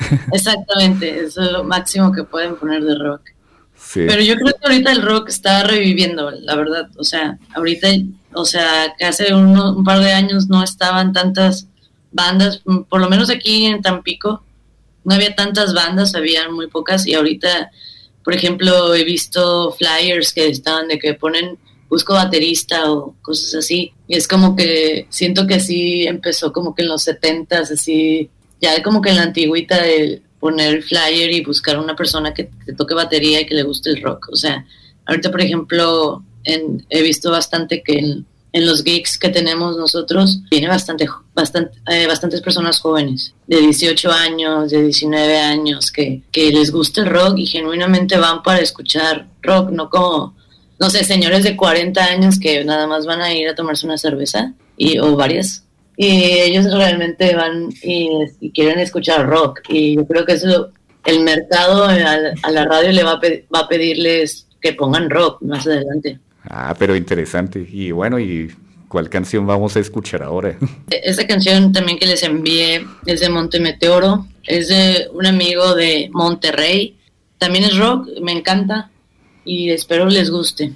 Exactamente, 0.32 1.20
eso 1.20 1.42
es 1.42 1.52
lo 1.52 1.62
máximo 1.62 2.10
que 2.10 2.24
pueden 2.24 2.56
poner 2.56 2.82
de 2.82 2.98
rock. 2.98 3.20
Pero 4.06 4.22
yo 4.22 4.36
creo 4.36 4.52
que 4.52 4.66
ahorita 4.66 4.92
el 4.92 5.02
rock 5.02 5.28
está 5.28 5.64
reviviendo, 5.64 6.30
la 6.30 6.54
verdad. 6.54 6.88
O 6.96 7.04
sea, 7.04 7.38
ahorita, 7.54 7.88
o 8.34 8.44
sea, 8.44 8.94
hace 9.00 9.34
uno- 9.34 9.76
un 9.76 9.84
par 9.84 10.00
de 10.00 10.12
años 10.12 10.48
no 10.48 10.62
estaban 10.62 11.12
tantas 11.12 11.66
bandas, 12.12 12.62
mm, 12.64 12.82
por 12.82 13.00
lo 13.00 13.08
menos 13.08 13.30
aquí 13.30 13.66
en 13.66 13.82
Tampico, 13.82 14.44
no 15.04 15.14
había 15.14 15.34
tantas 15.34 15.74
bandas, 15.74 16.14
habían 16.14 16.52
muy 16.52 16.68
pocas. 16.68 17.06
Y 17.06 17.14
ahorita, 17.14 17.70
por 18.22 18.34
ejemplo, 18.34 18.94
he 18.94 19.04
visto 19.04 19.72
flyers 19.72 20.32
que 20.32 20.46
estaban 20.48 20.88
de 20.88 20.98
que 20.98 21.14
ponen 21.14 21.58
busco 21.88 22.14
baterista 22.14 22.92
o 22.92 23.16
cosas 23.20 23.52
así. 23.56 23.92
Y 24.06 24.14
es 24.16 24.28
como 24.28 24.54
que 24.54 25.06
siento 25.10 25.46
que 25.48 25.54
así 25.54 26.06
empezó 26.06 26.52
como 26.52 26.72
que 26.74 26.82
en 26.82 26.88
los 26.88 27.02
setentas, 27.02 27.70
así, 27.72 28.30
ya 28.60 28.80
como 28.82 29.02
que 29.02 29.10
en 29.10 29.16
la 29.16 29.22
antigüita 29.24 29.82
de 29.82 30.22
poner 30.40 30.82
flyer 30.82 31.30
y 31.30 31.44
buscar 31.44 31.78
una 31.78 31.94
persona 31.94 32.32
que, 32.34 32.50
que 32.66 32.72
toque 32.72 32.94
batería 32.94 33.40
y 33.42 33.46
que 33.46 33.54
le 33.54 33.62
guste 33.62 33.90
el 33.90 34.02
rock. 34.02 34.28
O 34.32 34.36
sea, 34.36 34.64
ahorita, 35.06 35.30
por 35.30 35.40
ejemplo, 35.42 36.24
en- 36.44 36.84
he 36.88 37.02
visto 37.02 37.30
bastante 37.30 37.82
que 37.82 37.98
en, 37.98 38.26
en 38.52 38.66
los 38.66 38.82
gigs 38.82 39.18
que 39.18 39.28
tenemos 39.28 39.76
nosotros 39.76 40.40
viene 40.50 40.66
bastante, 40.66 41.06
bastante 41.34 41.78
eh, 41.88 42.06
bastantes 42.06 42.40
personas 42.40 42.80
jóvenes, 42.80 43.32
de 43.46 43.60
18 43.60 44.10
años, 44.10 44.70
de 44.70 44.82
19 44.82 45.38
años, 45.38 45.92
que, 45.92 46.22
que 46.32 46.50
les 46.50 46.72
gusta 46.72 47.02
el 47.02 47.06
rock 47.08 47.38
y 47.38 47.46
genuinamente 47.46 48.16
van 48.18 48.42
para 48.42 48.60
escuchar 48.60 49.28
rock, 49.42 49.70
no 49.70 49.88
como, 49.90 50.34
no 50.80 50.90
sé, 50.90 51.04
señores 51.04 51.44
de 51.44 51.54
40 51.56 52.02
años 52.02 52.40
que 52.40 52.64
nada 52.64 52.86
más 52.86 53.04
van 53.06 53.20
a 53.20 53.32
ir 53.34 53.46
a 53.48 53.54
tomarse 53.54 53.86
una 53.86 53.98
cerveza 53.98 54.54
y, 54.76 54.98
o 54.98 55.14
varias. 55.14 55.64
Y 56.02 56.32
ellos 56.40 56.72
realmente 56.72 57.34
van 57.36 57.68
y, 57.82 58.08
y 58.40 58.50
quieren 58.52 58.78
escuchar 58.78 59.26
rock. 59.28 59.60
Y 59.68 59.96
yo 59.96 60.06
creo 60.06 60.24
que 60.24 60.32
eso, 60.32 60.70
el 61.04 61.20
mercado 61.20 61.84
a, 61.84 61.94
la- 61.94 62.32
a 62.42 62.50
la 62.50 62.64
radio 62.64 62.90
le 62.92 63.02
va 63.02 63.12
a, 63.12 63.20
pe- 63.20 63.44
va 63.54 63.60
a 63.60 63.68
pedirles 63.68 64.46
que 64.62 64.72
pongan 64.72 65.10
rock 65.10 65.42
más 65.42 65.66
adelante. 65.66 66.18
Ah, 66.44 66.74
pero 66.78 66.96
interesante. 66.96 67.66
Y 67.70 67.90
bueno, 67.90 68.18
y 68.18 68.50
¿Cuál 68.88 69.08
canción 69.08 69.46
vamos 69.46 69.76
a 69.76 69.80
escuchar 69.80 70.20
ahora? 70.24 70.56
Esta 70.90 71.24
canción 71.24 71.72
también 71.72 71.96
que 71.96 72.06
les 72.06 72.24
envié 72.24 72.84
es 73.06 73.20
de 73.20 73.28
Monte 73.28 73.60
Meteoro, 73.60 74.26
es 74.44 74.66
de 74.66 75.06
un 75.12 75.26
amigo 75.26 75.76
de 75.76 76.08
Monterrey. 76.12 76.96
También 77.38 77.62
es 77.64 77.76
rock, 77.76 78.08
me 78.20 78.32
encanta 78.32 78.90
y 79.44 79.70
espero 79.70 80.06
les 80.06 80.28
guste. 80.30 80.72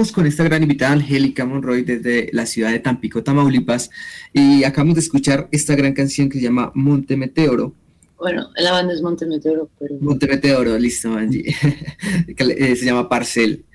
Seguimos 0.00 0.12
con 0.14 0.26
esta 0.26 0.44
gran 0.44 0.62
invitada, 0.62 0.92
Angélica 0.92 1.44
Monroy, 1.44 1.82
desde 1.82 2.30
la 2.32 2.46
ciudad 2.46 2.70
de 2.70 2.78
Tampico, 2.78 3.22
Tamaulipas, 3.22 3.90
y 4.32 4.64
acabamos 4.64 4.94
de 4.94 5.02
escuchar 5.02 5.46
esta 5.52 5.76
gran 5.76 5.92
canción 5.92 6.30
que 6.30 6.38
se 6.38 6.44
llama 6.44 6.72
Monte 6.74 7.18
Meteoro. 7.18 7.74
Bueno, 8.18 8.48
la 8.56 8.72
banda 8.72 8.94
es 8.94 9.02
Monte 9.02 9.26
Meteoro, 9.26 9.68
pero... 9.78 9.96
Monte 10.00 10.26
Meteoro, 10.26 10.78
listo, 10.78 11.12
Angie. 11.12 11.54
Eh, 12.28 12.76
se 12.76 12.86
llama 12.86 13.10
Parcel. 13.10 13.66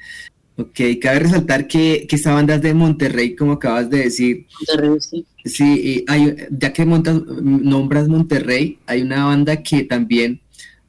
Ok, 0.57 0.79
cabe 0.99 1.19
resaltar 1.19 1.67
que, 1.67 2.07
que 2.09 2.15
esta 2.15 2.33
banda 2.33 2.55
es 2.55 2.61
de 2.63 2.73
Monterrey, 2.73 3.35
como 3.35 3.51
acabas 3.51 3.87
de 3.91 3.99
decir. 3.99 4.47
Monterrey, 4.67 4.97
sí. 5.01 5.25
Sí, 5.43 5.63
y 5.63 6.05
hay, 6.07 6.37
ya 6.49 6.73
que 6.73 6.85
montas, 6.85 7.21
nombras 7.23 8.07
Monterrey, 8.07 8.79
hay 8.87 9.03
una 9.03 9.25
banda 9.25 9.61
que 9.61 9.83
también 9.83 10.41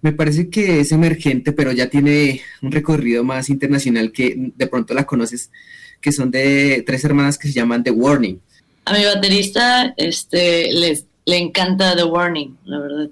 me 0.03 0.13
parece 0.13 0.49
que 0.51 0.81
es 0.81 0.93
emergente, 0.93 1.53
pero 1.53 1.73
ya 1.73 1.89
tiene 1.89 2.41
un 2.63 2.71
recorrido 2.73 3.25
más 3.25 3.49
internacional 3.49 4.13
que 4.13 4.53
de 4.55 4.67
pronto 4.67 4.95
la 4.95 5.05
conoces, 5.05 5.51
que 6.01 6.13
son 6.13 6.31
de 6.31 6.83
tres 6.87 7.05
hermanas 7.05 7.39
que 7.39 7.49
se 7.49 7.55
llaman 7.55 7.83
The 7.83 7.91
Warning. 7.91 8.41
A 8.85 8.93
mi 8.93 9.05
baterista 9.05 9.95
este, 9.97 10.73
les, 10.73 11.07
le 11.25 11.39
encanta 11.39 11.97
The 11.97 12.05
Warning, 12.05 12.57
la 12.65 12.79
verdad. 12.79 13.11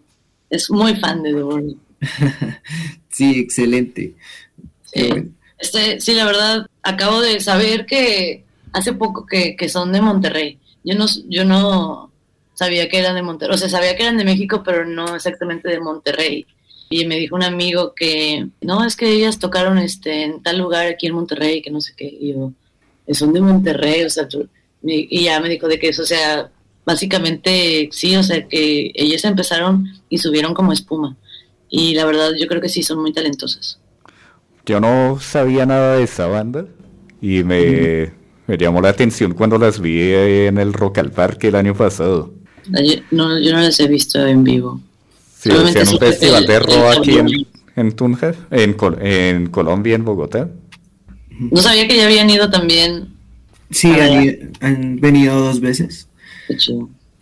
Es 0.50 0.70
muy 0.70 0.94
fan 0.96 1.22
de 1.22 1.32
The 1.32 1.42
Warning. 1.42 1.80
sí, 3.10 3.40
excelente. 3.40 4.14
Sí. 4.92 5.08
Bueno. 5.08 5.30
Este, 5.58 6.00
sí, 6.00 6.12
la 6.12 6.26
verdad, 6.26 6.66
acabo 6.82 7.20
de 7.20 7.40
saber 7.40 7.86
que 7.86 8.44
hace 8.72 8.92
poco 8.92 9.24
que, 9.26 9.56
que 9.56 9.68
son 9.68 9.92
de 9.92 10.00
Monterrey. 10.00 10.58
Yo 10.84 10.94
no, 10.94 11.06
yo 11.28 11.44
no 11.44 12.12
sabía 12.54 12.88
que 12.88 12.98
eran 12.98 13.14
de 13.14 13.22
Monterrey, 13.22 13.54
o 13.54 13.58
sea, 13.58 13.68
sabía 13.68 13.96
que 13.96 14.02
eran 14.02 14.18
de 14.18 14.24
México, 14.24 14.62
pero 14.64 14.84
no 14.84 15.14
exactamente 15.14 15.68
de 15.68 15.80
Monterrey. 15.80 16.46
Y 16.96 17.06
me 17.06 17.16
dijo 17.18 17.34
un 17.34 17.42
amigo 17.42 17.92
que, 17.94 18.46
no, 18.60 18.84
es 18.84 18.94
que 18.94 19.08
ellas 19.10 19.40
tocaron 19.40 19.78
este, 19.78 20.22
en 20.22 20.42
tal 20.44 20.58
lugar 20.58 20.86
aquí 20.86 21.06
en 21.08 21.14
Monterrey, 21.14 21.60
que 21.60 21.70
no 21.72 21.80
sé 21.80 21.92
qué. 21.96 22.06
Y 22.06 22.32
yo, 22.34 22.52
son 23.12 23.32
de 23.32 23.40
Monterrey, 23.40 24.04
o 24.04 24.10
sea, 24.10 24.28
tú- 24.28 24.48
y 24.82 25.24
ya 25.24 25.40
me 25.40 25.48
dijo 25.48 25.66
de 25.66 25.78
que 25.80 25.88
eso, 25.88 26.02
o 26.02 26.06
sea, 26.06 26.50
básicamente 26.86 27.88
sí, 27.90 28.14
o 28.16 28.22
sea, 28.22 28.46
que 28.46 28.92
ellas 28.94 29.24
empezaron 29.24 29.86
y 30.08 30.18
subieron 30.18 30.54
como 30.54 30.72
espuma. 30.72 31.16
Y 31.68 31.94
la 31.94 32.04
verdad, 32.04 32.30
yo 32.38 32.46
creo 32.46 32.60
que 32.60 32.68
sí, 32.68 32.82
son 32.84 33.00
muy 33.00 33.12
talentosas. 33.12 33.80
Yo 34.66 34.78
no 34.80 35.18
sabía 35.20 35.66
nada 35.66 35.96
de 35.96 36.04
esa 36.04 36.26
banda 36.26 36.66
y 37.20 37.42
me, 37.42 38.12
me 38.46 38.56
llamó 38.56 38.80
la 38.80 38.90
atención 38.90 39.34
cuando 39.34 39.58
las 39.58 39.80
vi 39.80 40.00
en 40.12 40.58
el 40.58 40.72
Rock 40.72 40.98
al 40.98 41.10
Parque 41.10 41.48
el 41.48 41.56
año 41.56 41.74
pasado. 41.74 42.32
No, 43.10 43.38
yo 43.40 43.52
no 43.52 43.60
las 43.60 43.80
he 43.80 43.88
visto 43.88 44.24
en 44.24 44.44
vivo. 44.44 44.80
Sí, 45.44 45.50
Solamente 45.50 45.80
hacían 45.80 45.94
un 45.94 46.00
festival 46.00 46.46
de 46.46 46.58
rock 46.58 46.98
aquí 46.98 47.18
en, 47.18 47.28
en 47.76 47.92
Tunja, 47.92 48.34
en, 48.50 48.72
Col- 48.72 48.98
en 49.02 49.46
Colombia, 49.48 49.94
en 49.94 50.04
Bogotá. 50.06 50.48
No 51.38 51.60
sabía 51.60 51.86
que 51.86 51.96
ya 51.96 52.06
habían 52.06 52.30
ido 52.30 52.50
también. 52.50 53.08
Sí, 53.70 53.88
han, 53.90 54.52
han 54.60 55.00
venido 55.00 55.38
dos 55.38 55.60
veces. 55.60 56.08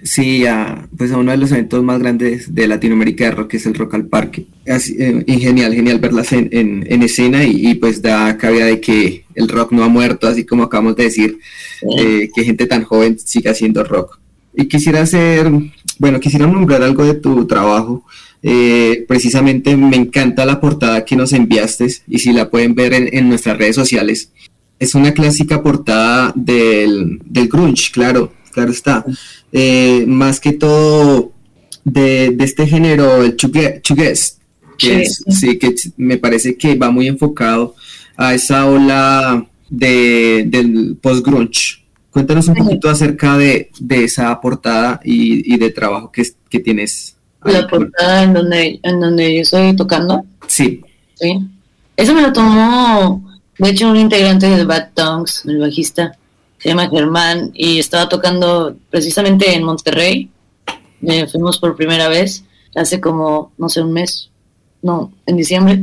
Sí, 0.05 0.47
a, 0.47 0.89
pues 0.97 1.11
a 1.11 1.17
uno 1.17 1.33
de 1.33 1.37
los 1.37 1.51
eventos 1.51 1.83
más 1.83 1.99
grandes 2.01 2.55
de 2.55 2.69
Latinoamérica 2.69 3.25
de 3.25 3.31
rock, 3.33 3.51
que 3.51 3.57
es 3.57 3.67
el 3.67 3.75
Rock 3.75 3.95
al 3.95 4.07
Parque. 4.07 4.47
Así, 4.69 4.97
eh, 5.01 5.25
y 5.27 5.41
genial, 5.41 5.75
genial 5.75 5.99
verlas 5.99 6.33
en, 6.33 6.49
en, 6.53 6.85
en 6.89 7.03
escena 7.03 7.45
y, 7.45 7.69
y, 7.71 7.75
pues 7.75 8.03
da 8.03 8.37
cabida 8.39 8.67
de 8.67 8.81
que 8.81 9.25
el 9.35 9.49
rock 9.49 9.73
no 9.73 9.83
ha 9.85 9.89
muerto, 9.89 10.29
así 10.29 10.45
como 10.45 10.63
acabamos 10.65 10.95
de 10.97 11.05
decir, 11.05 11.39
eh, 11.99 12.29
que 12.35 12.45
gente 12.45 12.67
tan 12.67 12.85
joven 12.85 13.19
siga 13.19 13.51
haciendo 13.53 13.83
rock. 13.85 14.19
Y 14.55 14.67
quisiera 14.67 15.03
hacer, 15.03 15.51
bueno, 15.99 16.21
quisiera 16.21 16.47
nombrar 16.47 16.83
algo 16.83 17.05
de 17.05 17.15
tu 17.15 17.47
trabajo. 17.47 18.05
Eh, 18.45 19.05
precisamente 19.07 19.77
me 19.77 19.97
encanta 19.97 20.45
la 20.45 20.61
portada 20.61 21.05
que 21.05 21.15
nos 21.17 21.33
enviaste 21.33 21.87
y 22.09 22.19
si 22.19 22.33
la 22.33 22.51
pueden 22.51 22.75
ver 22.75 22.93
en, 22.93 23.09
en 23.17 23.29
nuestras 23.29 23.57
redes 23.57 23.77
sociales. 23.77 24.31
Es 24.79 24.95
una 24.97 25.13
clásica 25.13 25.63
portada 25.63 26.33
del, 26.35 27.21
del 27.25 27.49
grunge, 27.49 27.91
claro, 27.93 28.33
claro 28.53 28.73
está. 28.73 29.05
Eh, 29.53 30.05
más 30.09 30.41
que 30.41 30.53
todo 30.55 31.33
de, 31.85 32.31
de 32.31 32.45
este 32.45 32.67
género, 32.67 33.23
el 33.23 33.37
shoegaze, 33.37 34.35
que, 34.77 35.03
es- 35.03 35.23
sí, 35.29 35.59
que 35.59 35.75
me 35.97 36.17
parece 36.19 36.57
que 36.57 36.75
va 36.75 36.91
muy 36.91 37.07
enfocado 37.07 37.77
a 38.17 38.35
esa 38.35 38.67
ola 38.67 39.47
de, 39.71 40.45
del 40.49 40.97
post-grunge. 41.01 41.82
Cuéntanos 42.13 42.47
un 42.49 42.55
poquito 42.55 42.91
acerca 42.91 43.39
de, 43.39 43.71
de 43.81 44.05
esa 44.05 44.39
portada 44.41 45.01
y, 45.03 45.55
y 45.55 45.57
de 45.57 45.71
trabajo 45.71 46.13
que, 46.13 46.25
que 46.49 46.61
tienes. 46.61 47.17
ahí 47.41 47.55
La 47.55 47.67
portada 47.67 48.23
en 48.23 48.35
donde, 48.35 48.81
en 48.83 49.01
donde 49.01 49.35
yo 49.35 49.41
estoy 49.41 49.75
tocando, 49.75 50.25
Sí, 50.47 50.83
¿sí? 51.15 51.41
Eso 51.97 52.15
me 52.15 52.23
lo 52.23 52.33
tomó, 52.33 53.25
de 53.59 53.71
hecho, 53.71 53.89
un 53.91 53.97
integrante 53.97 54.47
de 54.47 54.65
Bad 54.65 54.91
Tongues, 54.93 55.45
el 55.47 55.59
bajista, 55.59 56.19
se 56.59 56.69
llama 56.69 56.91
Germán, 56.91 57.51
y 57.55 57.79
estaba 57.79 58.09
tocando 58.09 58.77
precisamente 58.91 59.55
en 59.55 59.63
Monterrey. 59.63 60.31
Eh, 61.03 61.27
fuimos 61.27 61.59
por 61.59 61.75
primera 61.75 62.09
vez 62.09 62.45
hace 62.75 63.01
como, 63.01 63.53
no 63.59 63.69
sé, 63.69 63.83
un 63.83 63.93
mes, 63.93 64.31
no, 64.83 65.13
en 65.27 65.37
diciembre. 65.37 65.83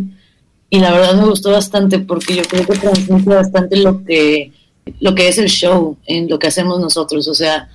Y 0.69 0.79
la 0.79 0.91
verdad 0.91 1.15
me 1.15 1.25
gustó 1.25 1.51
bastante 1.51 1.99
porque 1.99 2.35
yo 2.35 2.43
creo 2.43 2.65
que 2.65 2.77
transmite 2.77 3.29
bastante 3.29 3.77
lo 3.77 4.03
que, 4.03 4.51
lo 4.99 5.15
que 5.15 5.27
es 5.27 5.37
el 5.37 5.47
show, 5.47 5.97
en 6.05 6.29
lo 6.29 6.39
que 6.39 6.47
hacemos 6.47 6.79
nosotros. 6.79 7.27
O 7.27 7.33
sea, 7.33 7.69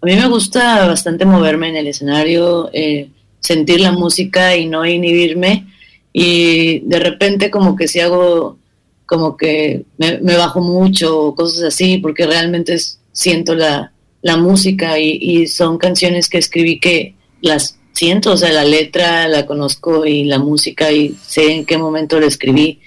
a 0.00 0.06
mí 0.06 0.14
me 0.16 0.28
gusta 0.28 0.86
bastante 0.86 1.24
moverme 1.24 1.68
en 1.68 1.76
el 1.76 1.86
escenario, 1.86 2.70
eh, 2.72 3.10
sentir 3.40 3.80
la 3.80 3.92
música 3.92 4.56
y 4.56 4.66
no 4.66 4.84
inhibirme. 4.86 5.66
Y 6.12 6.80
de 6.80 6.98
repente 6.98 7.50
como 7.50 7.76
que 7.76 7.88
si 7.88 8.00
hago, 8.00 8.58
como 9.06 9.36
que 9.36 9.84
me, 9.98 10.18
bajo 10.36 10.60
mucho 10.60 11.18
o 11.18 11.34
cosas 11.34 11.64
así, 11.64 11.98
porque 11.98 12.26
realmente 12.26 12.76
siento 13.12 13.54
la, 13.54 13.92
la 14.22 14.36
música 14.36 14.98
y, 14.98 15.18
y 15.20 15.46
son 15.46 15.78
canciones 15.78 16.28
que 16.28 16.38
escribí 16.38 16.80
que 16.80 17.14
las 17.40 17.78
siento, 17.92 18.32
o 18.32 18.36
sea, 18.36 18.52
la 18.52 18.64
letra 18.64 19.28
la 19.28 19.46
conozco 19.46 20.06
y 20.06 20.24
la 20.24 20.38
música 20.38 20.90
y 20.90 21.14
sé 21.26 21.52
en 21.52 21.66
qué 21.66 21.76
momento 21.78 22.18
la 22.18 22.26
escribí. 22.26 22.80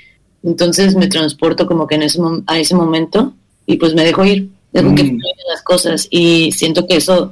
Entonces 0.43 0.95
me 0.95 1.07
transporto 1.07 1.65
como 1.67 1.87
que 1.87 1.95
en 1.95 2.03
ese, 2.03 2.19
a 2.47 2.59
ese 2.59 2.75
momento 2.75 3.33
y 3.65 3.77
pues 3.77 3.93
me 3.93 4.03
dejo 4.03 4.23
ir, 4.25 4.49
dejo 4.71 4.93
que 4.95 5.03
Mm. 5.03 5.07
fluyan 5.07 5.47
las 5.51 5.61
cosas 5.63 6.07
y 6.09 6.51
siento 6.51 6.85
que 6.87 6.97
eso 6.97 7.31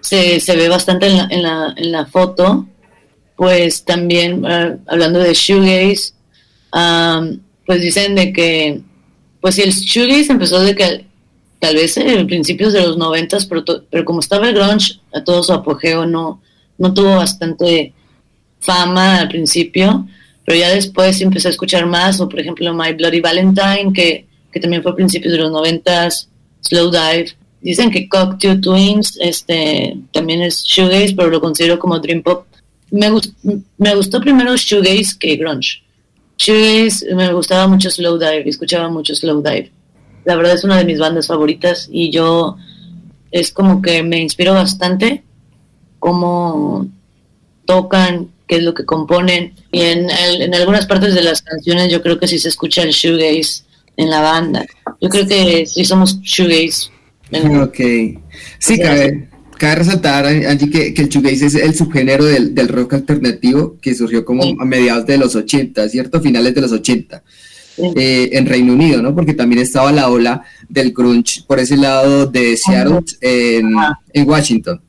se, 0.00 0.40
se 0.40 0.56
ve 0.56 0.68
bastante 0.68 1.06
en 1.06 1.16
la, 1.16 1.26
en 1.30 1.42
la, 1.42 1.74
en 1.76 1.92
la 1.92 2.06
foto. 2.06 2.66
Pues 3.36 3.84
también 3.84 4.44
ah, 4.46 4.76
hablando 4.86 5.18
de 5.20 5.32
shoegaze, 5.34 6.12
am, 6.72 7.40
pues 7.66 7.80
dicen 7.80 8.14
de 8.14 8.32
que, 8.32 8.80
pues 9.40 9.54
si 9.54 9.62
el 9.62 9.70
shoegaze 9.72 10.32
empezó 10.32 10.60
de 10.60 10.74
que 10.74 11.04
tal 11.60 11.74
vez 11.74 11.96
en 11.96 12.26
principios 12.26 12.72
de 12.72 12.82
los 12.82 12.96
noventas, 12.96 13.46
pero, 13.46 13.64
pero 13.90 14.04
como 14.04 14.20
estaba 14.20 14.48
el 14.48 14.54
grunge 14.54 15.00
a 15.12 15.22
todo 15.22 15.42
su 15.42 15.52
apogeo, 15.52 16.06
no, 16.06 16.40
no 16.78 16.94
tuvo 16.94 17.16
bastante 17.16 17.92
fama 18.60 19.18
al 19.18 19.28
principio, 19.28 20.06
pero 20.44 20.58
ya 20.58 20.70
después 20.70 21.20
empecé 21.20 21.48
a 21.48 21.50
escuchar 21.50 21.86
más, 21.86 22.20
o 22.20 22.28
por 22.28 22.40
ejemplo 22.40 22.72
My 22.74 22.92
Bloody 22.92 23.20
Valentine, 23.20 23.92
que, 23.92 24.26
también 24.58 24.82
fue 24.82 24.92
a 24.92 24.96
principios 24.96 25.32
de 25.32 25.38
los 25.38 25.50
noventas, 25.50 26.28
Slow 26.60 26.90
Dive. 26.90 27.32
Dicen 27.60 27.90
que 27.90 28.08
Cocktail 28.08 28.60
Twins 28.60 29.18
este, 29.20 29.98
también 30.12 30.42
es 30.42 30.62
shoegaze, 30.62 31.14
pero 31.16 31.28
lo 31.28 31.40
considero 31.40 31.78
como 31.78 31.98
dream 31.98 32.22
pop. 32.22 32.46
Me, 32.90 33.10
me 33.76 33.94
gustó 33.94 34.20
primero 34.20 34.56
shoegaze 34.56 35.18
que 35.18 35.36
grunge. 35.36 35.82
Shoegaze 36.38 37.14
me 37.14 37.32
gustaba 37.32 37.66
mucho 37.66 37.90
Slow 37.90 38.18
Dive, 38.18 38.48
escuchaba 38.48 38.88
mucho 38.88 39.14
Slow 39.14 39.42
Dive. 39.42 39.72
La 40.24 40.36
verdad 40.36 40.54
es 40.54 40.64
una 40.64 40.78
de 40.78 40.84
mis 40.84 40.98
bandas 40.98 41.26
favoritas 41.26 41.88
y 41.90 42.10
yo 42.10 42.56
es 43.30 43.52
como 43.52 43.82
que 43.82 44.02
me 44.02 44.20
inspiro 44.20 44.54
bastante 44.54 45.24
cómo 45.98 46.86
tocan, 47.66 48.30
qué 48.46 48.56
es 48.56 48.62
lo 48.62 48.72
que 48.72 48.84
componen. 48.84 49.54
Y 49.72 49.82
en, 49.82 50.08
en 50.10 50.54
algunas 50.54 50.86
partes 50.86 51.14
de 51.14 51.22
las 51.22 51.42
canciones 51.42 51.90
yo 51.90 52.02
creo 52.02 52.18
que 52.18 52.28
sí 52.28 52.38
se 52.38 52.48
escucha 52.48 52.82
el 52.82 52.90
shoegaze 52.90 53.64
en 53.98 54.08
la 54.08 54.20
banda. 54.22 54.64
Yo 55.00 55.08
creo 55.10 55.26
que 55.26 55.66
sí 55.66 55.84
somos 55.84 56.18
shoegaze. 56.22 56.88
En- 57.30 57.60
ok. 57.60 57.76
Sí, 57.76 58.72
O 58.72 58.76
sea, 58.76 58.86
cabe, 58.86 59.28
cabe 59.58 59.74
resaltar, 59.74 60.24
Angie, 60.26 60.70
que, 60.70 60.94
que 60.94 61.02
el 61.02 61.08
shoegaze 61.10 61.46
es 61.46 61.54
el 61.56 61.74
subgénero 61.74 62.24
del, 62.24 62.54
del 62.54 62.68
rock 62.68 62.94
alternativo 62.94 63.76
que 63.82 63.94
surgió 63.94 64.24
como 64.24 64.42
Sí. 64.44 64.56
a 64.58 64.64
mediados 64.64 65.04
de 65.04 65.18
los 65.18 65.34
80, 65.36 65.86
¿cierto? 65.90 66.20
Finales 66.22 66.54
de 66.54 66.60
los 66.62 66.72
80. 66.72 67.22
Sí. 67.76 67.84
eh, 67.94 68.30
en 68.32 68.46
Reino 68.46 68.72
Unido, 68.72 69.00
¿no? 69.02 69.14
Porque 69.14 69.34
también 69.34 69.62
estaba 69.62 69.92
la 69.92 70.08
ola 70.10 70.42
del 70.68 70.92
grunge 70.92 71.42
por 71.46 71.60
ese 71.60 71.76
lado 71.76 72.26
de 72.26 72.56
Seattle 72.56 73.00
en 73.20 74.28
Washington. 74.28 74.80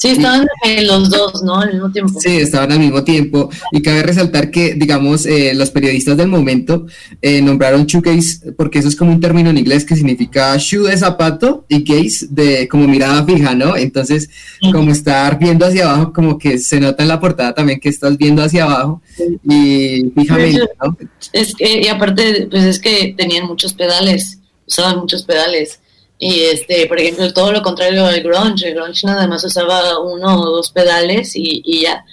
Sí, 0.00 0.10
estaban 0.10 0.46
los 0.84 1.10
dos, 1.10 1.42
¿no? 1.42 1.56
Al 1.60 1.72
mismo 1.72 1.90
tiempo. 1.90 2.20
Sí, 2.20 2.36
estaban 2.36 2.70
al 2.70 2.78
mismo 2.78 3.02
tiempo. 3.02 3.50
Y 3.72 3.82
cabe 3.82 4.04
resaltar 4.04 4.52
que, 4.52 4.74
digamos, 4.74 5.26
eh, 5.26 5.52
los 5.54 5.70
periodistas 5.70 6.16
del 6.16 6.28
momento 6.28 6.86
eh, 7.20 7.42
nombraron 7.42 7.84
shoegaze 7.84 8.52
porque 8.52 8.78
eso 8.78 8.86
es 8.86 8.94
como 8.94 9.10
un 9.10 9.20
término 9.20 9.50
en 9.50 9.58
inglés 9.58 9.84
que 9.84 9.96
significa 9.96 10.56
shoe 10.56 10.88
de 10.88 10.96
zapato 10.96 11.64
y 11.68 11.82
gaze 11.82 12.28
de 12.30 12.68
como 12.68 12.86
mirada 12.86 13.24
fija, 13.24 13.56
¿no? 13.56 13.76
Entonces, 13.76 14.30
Sí. 14.60 14.70
como 14.72 14.92
estar 14.92 15.36
viendo 15.38 15.66
hacia 15.66 15.90
abajo, 15.90 16.12
como 16.12 16.38
que 16.38 16.58
se 16.58 16.78
nota 16.78 17.02
en 17.02 17.08
la 17.08 17.18
portada 17.18 17.52
también 17.54 17.80
que 17.80 17.88
estás 17.88 18.16
viendo 18.16 18.42
hacia 18.42 18.64
abajo 18.64 19.02
y 19.44 20.12
fijamente, 20.14 20.62
¿no? 20.80 20.96
Es 21.32 21.54
que, 21.56 21.80
y 21.82 21.88
aparte, 21.88 22.46
pues 22.48 22.62
es 22.64 22.78
que 22.78 23.14
tenían 23.16 23.46
muchos 23.46 23.72
pedales, 23.74 24.38
usaban 24.66 24.98
muchos 24.98 25.24
pedales. 25.24 25.80
Y 26.18 26.40
este, 26.40 26.86
por 26.86 26.98
ejemplo, 26.98 27.32
todo 27.32 27.52
lo 27.52 27.62
contrario 27.62 28.04
al 28.04 28.20
grunge, 28.22 28.68
el 28.68 28.74
grunge 28.74 29.06
nada 29.06 29.26
más 29.28 29.44
usaba 29.44 30.00
uno 30.00 30.40
o 30.40 30.50
dos 30.56 30.70
pedales 30.72 31.36
y, 31.36 31.62
y 31.64 31.82
ya. 31.82 32.04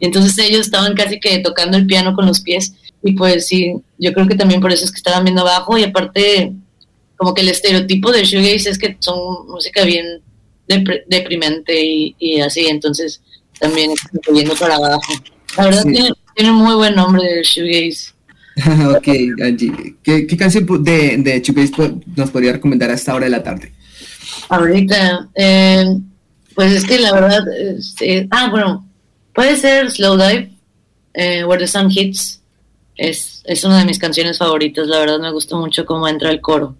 Entonces 0.00 0.36
ellos 0.38 0.60
estaban 0.62 0.94
casi 0.94 1.18
que 1.18 1.38
tocando 1.38 1.78
el 1.78 1.86
piano 1.86 2.14
con 2.14 2.26
los 2.26 2.40
pies. 2.40 2.74
Y 3.02 3.12
pues 3.12 3.46
sí, 3.46 3.74
yo 3.98 4.12
creo 4.12 4.26
que 4.28 4.34
también 4.34 4.60
por 4.60 4.72
eso 4.72 4.84
es 4.84 4.90
que 4.90 4.96
estaban 4.98 5.24
viendo 5.24 5.42
abajo. 5.42 5.78
Y 5.78 5.84
aparte, 5.84 6.52
como 7.16 7.32
que 7.32 7.40
el 7.42 7.48
estereotipo 7.48 8.12
de 8.12 8.24
shoegaze 8.24 8.68
es 8.70 8.78
que 8.78 8.96
son 9.00 9.46
música 9.48 9.84
bien 9.84 10.20
deprimente 11.06 11.80
y, 11.84 12.14
y 12.18 12.40
así. 12.40 12.66
Entonces 12.66 13.20
también 13.60 13.92
es 13.92 14.00
yendo 14.34 14.54
para 14.56 14.76
abajo. 14.76 15.00
La 15.56 15.64
verdad 15.64 15.82
Sí. 15.82 15.92
tiene, 15.92 16.10
tiene 16.34 16.52
muy 16.52 16.74
buen 16.74 16.94
nombre 16.96 17.38
el 17.38 17.44
shoegaze. 17.44 18.12
ok, 18.96 19.08
Angie. 19.42 19.96
¿Qué, 20.02 20.26
qué 20.26 20.36
canción 20.36 20.66
de, 20.84 21.16
de 21.18 21.68
po- 21.76 22.00
nos 22.16 22.30
podría 22.30 22.52
recomendar 22.52 22.90
a 22.90 22.94
esta 22.94 23.14
hora 23.14 23.24
de 23.24 23.30
la 23.30 23.42
tarde? 23.42 23.72
Ahorita, 24.48 25.28
eh, 25.34 25.98
pues 26.54 26.72
es 26.72 26.84
que 26.84 26.98
la 26.98 27.12
verdad, 27.12 27.42
este, 27.76 28.28
ah, 28.30 28.48
bueno, 28.50 28.86
puede 29.34 29.56
ser 29.56 29.90
Slow 29.90 30.16
Dive, 30.16 30.52
eh, 31.14 31.44
Where 31.44 31.60
the 31.62 31.66
Sun 31.66 31.90
Hits, 31.90 32.40
es, 32.96 33.42
es 33.44 33.64
una 33.64 33.78
de 33.80 33.84
mis 33.86 33.98
canciones 33.98 34.38
favoritas, 34.38 34.86
la 34.86 35.00
verdad 35.00 35.18
me 35.18 35.32
gusta 35.32 35.56
mucho 35.56 35.84
cómo 35.84 36.06
entra 36.06 36.30
el 36.30 36.40
coro. 36.40 36.76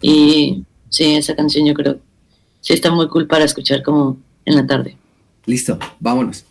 Y 0.00 0.62
sí, 0.88 1.16
esa 1.16 1.34
canción 1.34 1.66
yo 1.66 1.74
creo, 1.74 1.98
sí 2.60 2.74
está 2.74 2.90
muy 2.92 3.08
cool 3.08 3.26
para 3.26 3.44
escuchar 3.44 3.82
como 3.82 4.18
en 4.44 4.54
la 4.54 4.66
tarde. 4.66 4.96
Listo, 5.46 5.78
vámonos. 5.98 6.44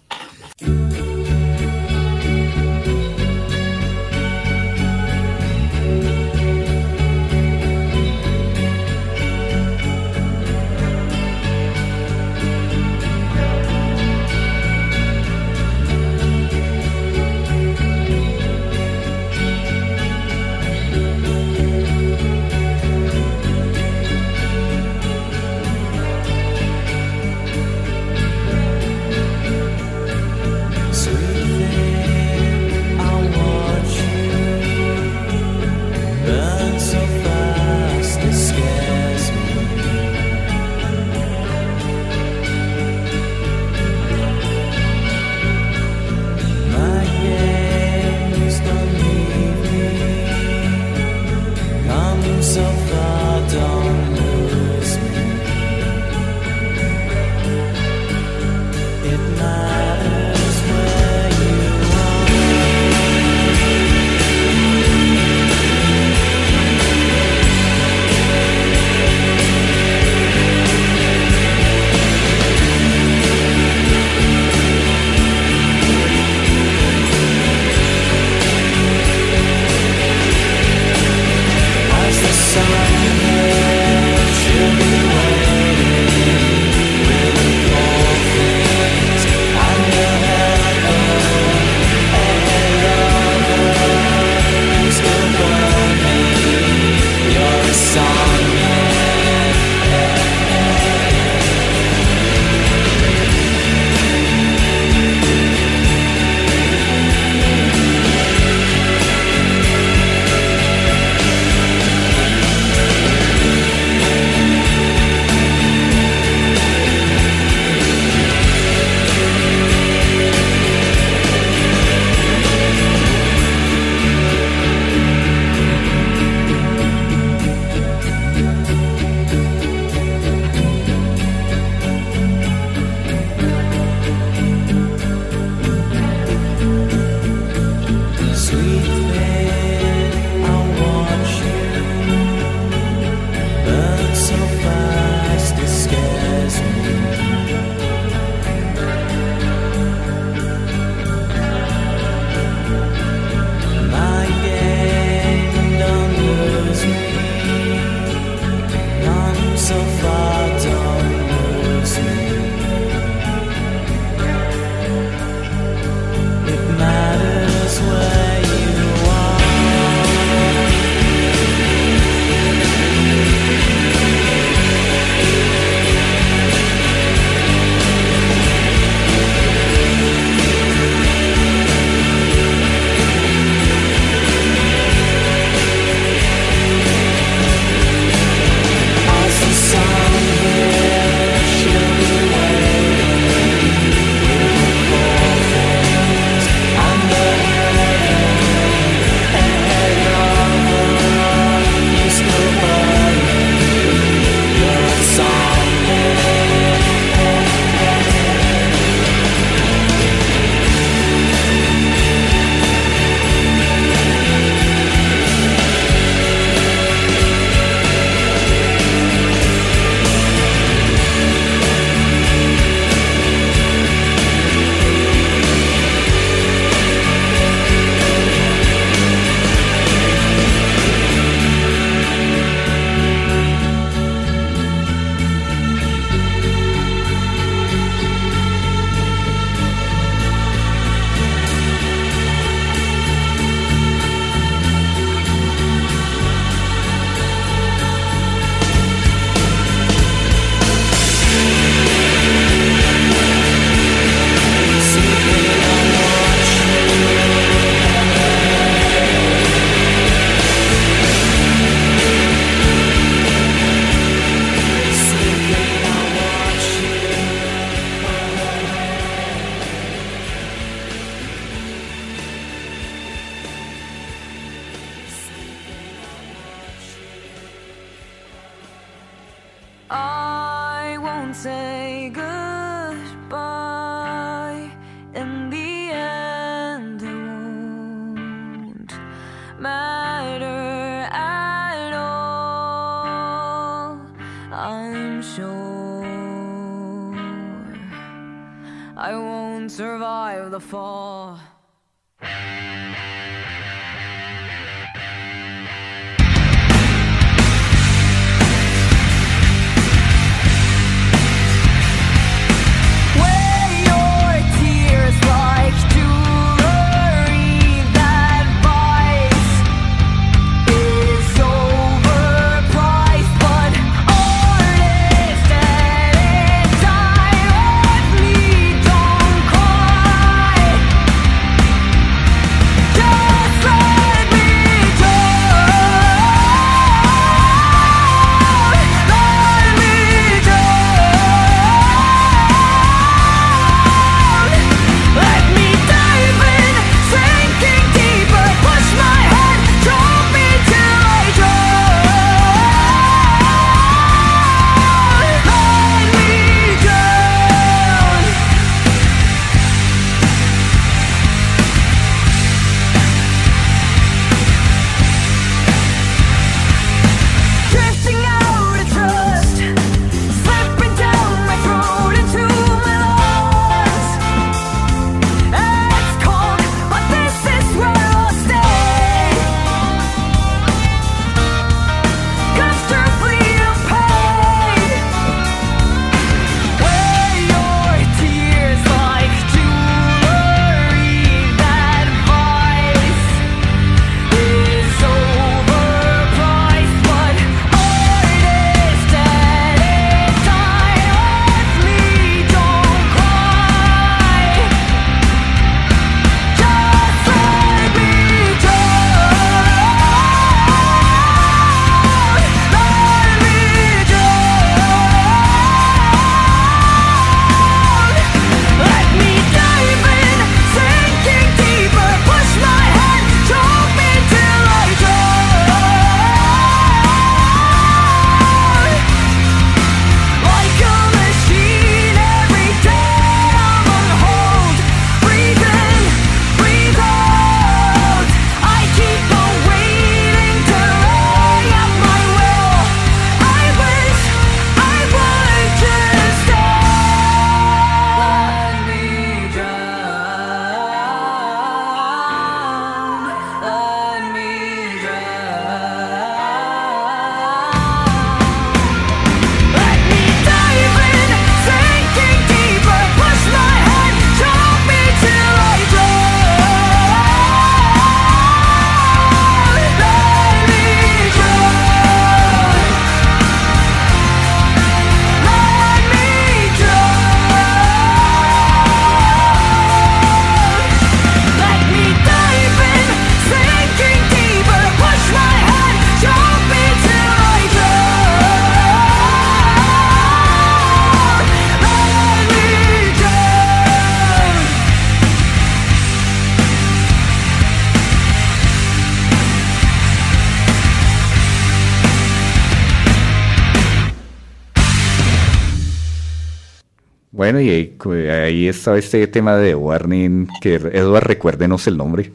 Bueno, 507.48 507.62
y 507.62 507.70
ahí, 507.70 507.96
ahí 508.30 508.68
estaba 508.68 509.00
este 509.00 509.26
tema 509.28 509.56
de 509.56 509.74
Warning, 509.74 510.50
que 510.60 510.76
Edward, 510.76 511.24
recuérdenos 511.24 511.88
el 511.88 511.96
nombre. 511.96 512.34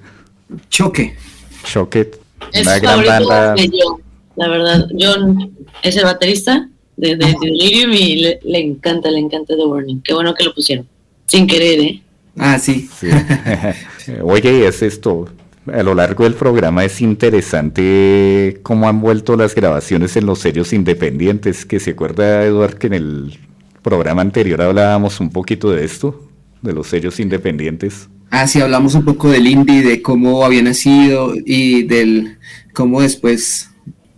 Choque. 0.70 1.14
Shocket, 1.66 2.18
Es 2.50 2.62
una 2.62 2.78
gran 2.78 3.04
banda. 3.04 3.52
de 3.54 3.70
John, 3.70 4.00
la 4.36 4.48
verdad. 4.48 4.88
John 4.98 5.50
es 5.82 5.98
el 5.98 6.04
baterista 6.04 6.66
de, 6.96 7.16
de, 7.16 7.26
de 7.26 7.34
Delirium 7.42 7.92
y 7.92 8.16
le, 8.22 8.40
le 8.42 8.58
encanta, 8.60 9.10
le 9.10 9.18
encanta 9.18 9.54
The 9.54 9.66
Warning. 9.66 10.00
Qué 10.00 10.14
bueno 10.14 10.34
que 10.34 10.44
lo 10.44 10.54
pusieron. 10.54 10.88
Sin 11.26 11.46
querer, 11.46 11.80
¿eh? 11.80 12.02
Ah, 12.38 12.58
sí. 12.58 12.88
Sí. 12.98 13.08
Oye, 14.22 14.60
y 14.60 14.62
es 14.62 14.80
esto. 14.80 15.28
A 15.70 15.82
lo 15.82 15.94
largo 15.94 16.24
del 16.24 16.34
programa 16.34 16.86
es 16.86 17.02
interesante 17.02 18.60
cómo 18.62 18.88
han 18.88 19.02
vuelto 19.02 19.36
las 19.36 19.54
grabaciones 19.54 20.16
en 20.16 20.24
los 20.24 20.38
sellos 20.38 20.72
independientes. 20.72 21.66
Que 21.66 21.80
se 21.80 21.90
acuerda, 21.90 22.44
Eduard, 22.46 22.78
que 22.78 22.86
en 22.86 22.94
el 22.94 23.38
programa 23.82 24.22
anterior 24.22 24.60
hablábamos 24.62 25.20
un 25.20 25.30
poquito 25.30 25.70
de 25.70 25.84
esto, 25.84 26.28
de 26.62 26.72
los 26.72 26.86
sellos 26.88 27.18
independientes. 27.20 28.08
Ah, 28.30 28.46
sí, 28.46 28.60
hablamos 28.60 28.94
un 28.94 29.04
poco 29.04 29.28
del 29.30 29.46
indie, 29.46 29.82
de 29.82 30.00
cómo 30.00 30.44
había 30.44 30.62
nacido 30.62 31.34
y 31.44 31.82
del 31.82 32.38
cómo 32.72 33.02
después 33.02 33.68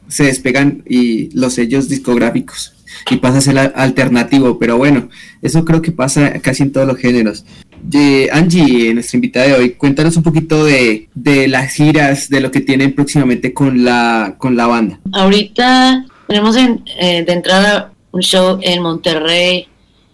se 0.09 0.25
despegan 0.25 0.85
y 0.89 1.31
los 1.37 1.55
sellos 1.55 1.89
discográficos 1.89 2.73
y 3.11 3.17
pasa 3.17 3.39
a 3.39 3.41
ser 3.41 3.59
alternativo, 3.75 4.59
pero 4.59 4.77
bueno, 4.79 5.09
eso 5.43 5.65
creo 5.65 5.83
que 5.83 5.91
pasa 5.91 6.35
casi 6.41 6.63
en 6.63 6.71
todos 6.73 6.87
los 6.87 6.97
géneros. 6.99 7.45
De 7.83 8.31
Angie, 8.33 8.95
nuestra 8.95 9.17
invitada 9.17 9.47
de 9.49 9.55
hoy, 9.55 9.71
cuéntanos 9.71 10.17
un 10.17 10.23
poquito 10.23 10.65
de, 10.65 11.09
de 11.15 11.49
las 11.49 11.73
giras, 11.75 12.29
de 12.29 12.41
lo 12.41 12.51
que 12.53 12.61
tienen 12.61 12.95
próximamente 12.95 13.53
con 13.53 13.85
la, 13.85 14.37
con 14.39 14.57
la 14.57 14.67
banda. 14.69 15.01
Ahorita 15.13 16.07
tenemos 16.29 16.57
en- 16.57 16.83
eh, 17.01 17.25
de 17.27 17.33
entrada 17.33 17.93
un 18.15 18.23
show 18.23 18.59
en 18.63 18.81
Monterrey, 18.81 19.67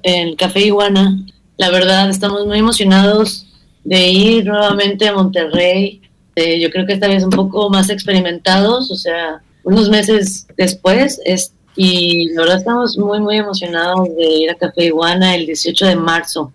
en 0.02 0.28
el 0.28 0.36
Café 0.36 0.60
Iguana. 0.60 1.18
La 1.58 1.70
verdad, 1.70 2.08
estamos 2.08 2.46
muy 2.46 2.58
emocionados 2.58 3.46
de 3.84 4.08
ir 4.08 4.46
nuevamente 4.46 5.06
a 5.06 5.12
Monterrey. 5.12 6.00
Eh, 6.34 6.58
yo 6.60 6.70
creo 6.70 6.86
que 6.86 6.94
esta 6.94 7.08
vez 7.08 7.22
un 7.22 7.30
poco 7.30 7.68
más 7.68 7.90
experimentados, 7.90 8.90
o 8.90 8.96
sea, 8.96 9.42
unos 9.64 9.90
meses 9.90 10.46
después, 10.56 11.20
es 11.24 11.52
Y 11.76 12.30
la 12.30 12.42
verdad 12.42 12.58
estamos 12.58 12.96
muy, 12.96 13.20
muy 13.20 13.36
emocionados 13.36 14.08
de 14.16 14.26
ir 14.26 14.50
a 14.50 14.54
Café 14.54 14.86
Iguana 14.86 15.36
el 15.36 15.44
18 15.44 15.86
de 15.86 15.96
marzo. 15.96 16.52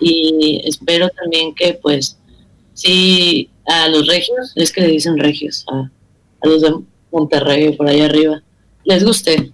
Y 0.00 0.62
espero 0.64 1.10
también 1.10 1.54
que, 1.54 1.74
pues, 1.74 2.18
sí, 2.72 3.50
a 3.66 3.88
los 3.88 4.06
regios, 4.06 4.52
es 4.56 4.72
que 4.72 4.80
le 4.80 4.88
dicen 4.88 5.18
regios, 5.18 5.64
a, 5.70 5.90
a 6.40 6.48
los 6.48 6.62
de 6.62 6.74
Monterrey, 7.12 7.76
por 7.76 7.88
allá 7.88 8.06
arriba, 8.06 8.42
les 8.84 9.04
guste, 9.04 9.52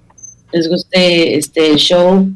les 0.54 0.68
guste 0.68 1.36
este 1.36 1.76
show. 1.76 2.26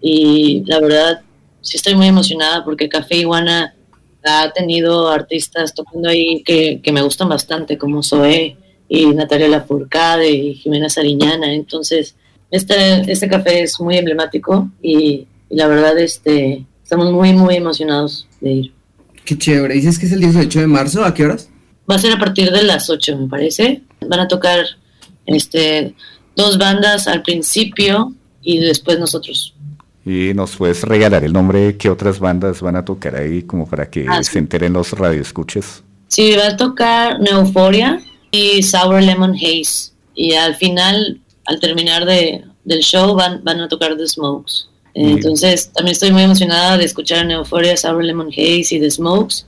Y 0.00 0.62
la 0.66 0.80
verdad, 0.80 1.20
sí 1.60 1.76
estoy 1.76 1.94
muy 1.94 2.06
emocionada 2.06 2.64
porque 2.64 2.88
Café 2.88 3.16
Iguana 3.16 3.74
ha 4.24 4.50
tenido 4.52 5.08
artistas 5.08 5.74
tocando 5.74 6.08
ahí 6.08 6.42
que, 6.42 6.80
que 6.82 6.92
me 6.92 7.02
gustan 7.02 7.28
bastante, 7.28 7.78
como 7.78 8.02
Zoé 8.02 8.56
y 8.88 9.06
Natalia 9.06 9.48
Lafourcade 9.48 10.30
y 10.30 10.54
Jimena 10.54 10.88
Sariñana. 10.88 11.52
Entonces, 11.52 12.16
este, 12.50 13.10
este 13.10 13.28
café 13.28 13.62
es 13.62 13.78
muy 13.78 13.96
emblemático 13.98 14.70
y, 14.82 15.26
y 15.50 15.56
la 15.56 15.68
verdad 15.68 15.98
este, 15.98 16.64
estamos 16.82 17.12
muy, 17.12 17.32
muy 17.34 17.56
emocionados 17.56 18.26
de 18.40 18.52
ir. 18.52 18.72
Qué 19.24 19.36
chévere. 19.36 19.74
Dices 19.74 19.98
que 19.98 20.06
es 20.06 20.12
el 20.12 20.20
18 20.20 20.60
de 20.60 20.66
marzo, 20.66 21.04
¿a 21.04 21.12
qué 21.12 21.24
horas? 21.24 21.50
Va 21.88 21.96
a 21.96 21.98
ser 21.98 22.12
a 22.12 22.18
partir 22.18 22.50
de 22.50 22.62
las 22.62 22.88
8, 22.88 23.18
me 23.18 23.28
parece. 23.28 23.82
Van 24.08 24.20
a 24.20 24.28
tocar 24.28 24.64
este, 25.26 25.94
dos 26.36 26.58
bandas 26.58 27.08
al 27.08 27.22
principio 27.22 28.12
y 28.42 28.58
después 28.58 28.98
nosotros. 28.98 29.54
Y 30.04 30.32
nos 30.34 30.54
puedes 30.56 30.82
regalar 30.84 31.24
el 31.24 31.32
nombre 31.32 31.58
de 31.60 31.76
qué 31.76 31.90
otras 31.90 32.20
bandas 32.20 32.60
van 32.60 32.76
a 32.76 32.84
tocar 32.84 33.16
ahí, 33.16 33.42
como 33.42 33.68
para 33.68 33.90
que 33.90 34.06
Ah, 34.08 34.22
sí. 34.22 34.32
se 34.34 34.38
enteren 34.38 34.72
los 34.72 34.92
radioescuches. 34.92 35.82
Sí, 36.08 36.36
va 36.36 36.48
a 36.48 36.56
tocar 36.56 37.18
Neuphoria 37.20 38.00
y 38.30 38.62
Sour 38.62 39.02
Lemon 39.02 39.34
Haze. 39.34 39.90
Y 40.14 40.34
al 40.34 40.54
final, 40.54 41.20
al 41.46 41.58
terminar 41.58 42.04
de, 42.06 42.44
del 42.64 42.80
show, 42.80 43.14
van, 43.16 43.42
van 43.42 43.60
a 43.60 43.68
tocar 43.68 43.96
The 43.96 44.06
Smokes. 44.06 44.68
Bien. 44.94 45.10
Entonces, 45.10 45.70
también 45.72 45.92
estoy 45.92 46.12
muy 46.12 46.22
emocionada 46.22 46.78
de 46.78 46.84
escuchar 46.84 47.26
Neuphoria, 47.26 47.76
Sour 47.76 48.04
Lemon 48.04 48.28
Haze 48.28 48.76
y 48.76 48.80
The 48.80 48.90
Smokes. 48.90 49.46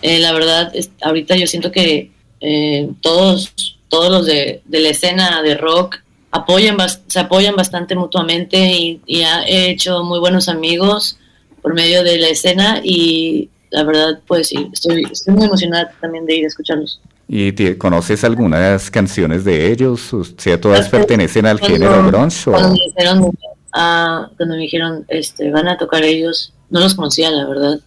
Eh, 0.00 0.18
la 0.20 0.32
verdad, 0.32 0.70
es- 0.74 0.90
ahorita 1.02 1.36
yo 1.36 1.46
siento 1.46 1.70
que 1.70 2.10
eh, 2.40 2.88
todos, 3.02 3.52
todos 3.88 4.10
los 4.10 4.26
de, 4.26 4.62
de 4.64 4.80
la 4.80 4.88
escena 4.88 5.42
de 5.42 5.54
rock 5.56 5.98
apoyan, 6.32 6.76
se 7.06 7.20
apoyan 7.20 7.54
bastante 7.54 7.94
mutuamente 7.94 8.58
y, 8.58 9.00
y 9.06 9.22
ha- 9.22 9.44
he 9.46 9.70
hecho 9.70 10.02
muy 10.02 10.18
buenos 10.18 10.48
amigos 10.48 11.16
por 11.62 11.74
medio 11.74 12.02
de 12.02 12.18
la 12.18 12.28
escena 12.28 12.80
y 12.82 13.48
la 13.70 13.84
verdad, 13.84 14.18
pues 14.26 14.48
sí, 14.48 14.68
estoy, 14.72 15.04
estoy 15.10 15.34
muy 15.34 15.46
emocionada 15.46 15.92
también 16.00 16.26
de 16.26 16.36
ir 16.36 16.44
a 16.44 16.48
escucharlos. 16.48 17.00
¿Y 17.28 17.52
te- 17.52 17.78
conoces 17.78 18.24
algunas 18.24 18.90
canciones 18.90 19.44
de 19.44 19.70
ellos? 19.72 20.12
O 20.12 20.24
sea, 20.24 20.60
todas 20.60 20.88
pertenecen 20.88 21.46
al 21.46 21.58
Cuando- 21.60 21.78
género 21.78 22.06
grunge. 22.08 22.50
Cuando 22.50 22.68
me 22.72 22.78
dijeron, 22.84 23.32
ah, 23.72 24.28
cuando 24.36 24.56
me 24.56 24.62
dijeron, 24.62 25.04
este, 25.08 25.50
van 25.50 25.68
a 25.68 25.78
tocar 25.78 26.02
ellos, 26.04 26.52
no 26.68 26.80
los 26.80 26.94
conocía, 26.94 27.30
la 27.30 27.46
verdad, 27.46 27.78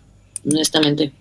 honestamente. 0.50 1.12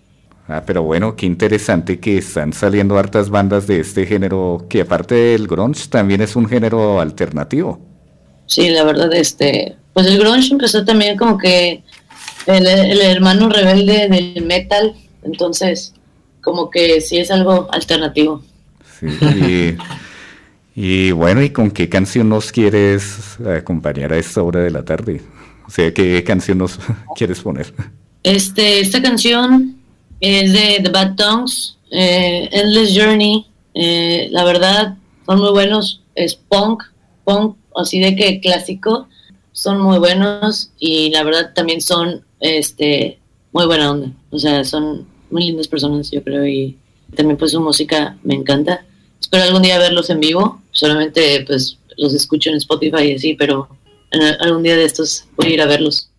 Ah, 0.46 0.62
pero 0.66 0.82
bueno, 0.82 1.16
qué 1.16 1.24
interesante 1.24 1.98
que 1.98 2.18
están 2.18 2.52
saliendo 2.52 2.98
hartas 2.98 3.30
bandas 3.30 3.66
de 3.66 3.80
este 3.80 4.04
género, 4.04 4.66
que 4.68 4.82
aparte 4.82 5.14
del 5.14 5.46
grunge 5.46 5.88
también 5.88 6.20
es 6.20 6.36
un 6.36 6.46
género 6.46 7.00
alternativo. 7.00 7.80
Sí, 8.46 8.68
la 8.68 8.84
verdad, 8.84 9.12
este, 9.14 9.76
pues 9.94 10.06
el 10.06 10.18
grunge 10.18 10.52
empezó 10.52 10.84
también 10.84 11.16
como 11.16 11.38
que 11.38 11.82
el, 12.46 12.66
el 12.66 13.00
hermano 13.00 13.48
rebelde 13.48 14.08
del 14.08 14.44
metal, 14.44 14.94
entonces 15.22 15.94
como 16.42 16.68
que 16.68 17.00
sí 17.00 17.16
es 17.16 17.30
algo 17.30 17.68
alternativo. 17.72 18.42
Sí, 19.00 19.76
y, 20.76 20.78
y 21.08 21.10
bueno, 21.12 21.42
¿y 21.42 21.50
con 21.50 21.70
qué 21.70 21.88
canción 21.88 22.28
nos 22.28 22.52
quieres 22.52 23.38
acompañar 23.40 24.12
a 24.12 24.18
esta 24.18 24.42
hora 24.42 24.60
de 24.60 24.70
la 24.70 24.84
tarde? 24.84 25.22
O 25.66 25.70
sea, 25.70 25.94
¿qué 25.94 26.22
canción 26.22 26.58
nos 26.58 26.78
quieres 27.16 27.40
poner? 27.40 27.72
Este, 28.22 28.80
esta 28.80 29.00
canción 29.00 29.76
es 30.24 30.52
de 30.52 30.80
The 30.82 30.90
Bad 30.90 31.16
Tongues, 31.16 31.76
eh, 31.90 32.48
Endless 32.52 32.96
Journey. 32.96 33.46
eh, 33.74 34.28
la 34.30 34.44
verdad, 34.44 34.96
son 35.26 35.40
muy 35.40 35.50
buenos. 35.50 36.00
Es 36.14 36.34
punk, 36.34 36.82
punk, 37.24 37.56
así 37.76 37.98
de 37.98 38.16
que 38.16 38.40
clásico. 38.40 39.08
Son 39.52 39.80
muy 39.80 39.98
buenos 39.98 40.70
y 40.78 41.10
la 41.10 41.22
verdad 41.22 41.52
también 41.54 41.80
son 41.80 42.24
este, 42.40 43.18
muy 43.52 43.66
buena 43.66 43.90
onda. 43.90 44.12
O 44.30 44.38
sea, 44.38 44.64
son 44.64 45.06
muy 45.30 45.44
lindas 45.44 45.68
personas, 45.68 46.10
yo 46.10 46.22
creo, 46.22 46.46
y 46.46 46.76
también 47.14 47.36
pues 47.36 47.52
su 47.52 47.60
música 47.60 48.16
me 48.22 48.34
encanta. 48.34 48.84
Espero 49.20 49.44
algún 49.44 49.62
día 49.62 49.78
verlos 49.78 50.10
en 50.10 50.20
vivo. 50.20 50.60
Solamente 50.72 51.44
pues 51.46 51.78
los 51.96 52.14
escucho 52.14 52.50
en 52.50 52.56
Spotify 52.56 53.10
y 53.10 53.14
así, 53.14 53.34
pero 53.34 53.68
en 54.10 54.22
algún 54.22 54.62
día 54.62 54.76
de 54.76 54.84
estos 54.84 55.26
voy 55.36 55.46
a 55.48 55.54
ir 55.54 55.62
a 55.62 55.66
verlos. 55.66 56.10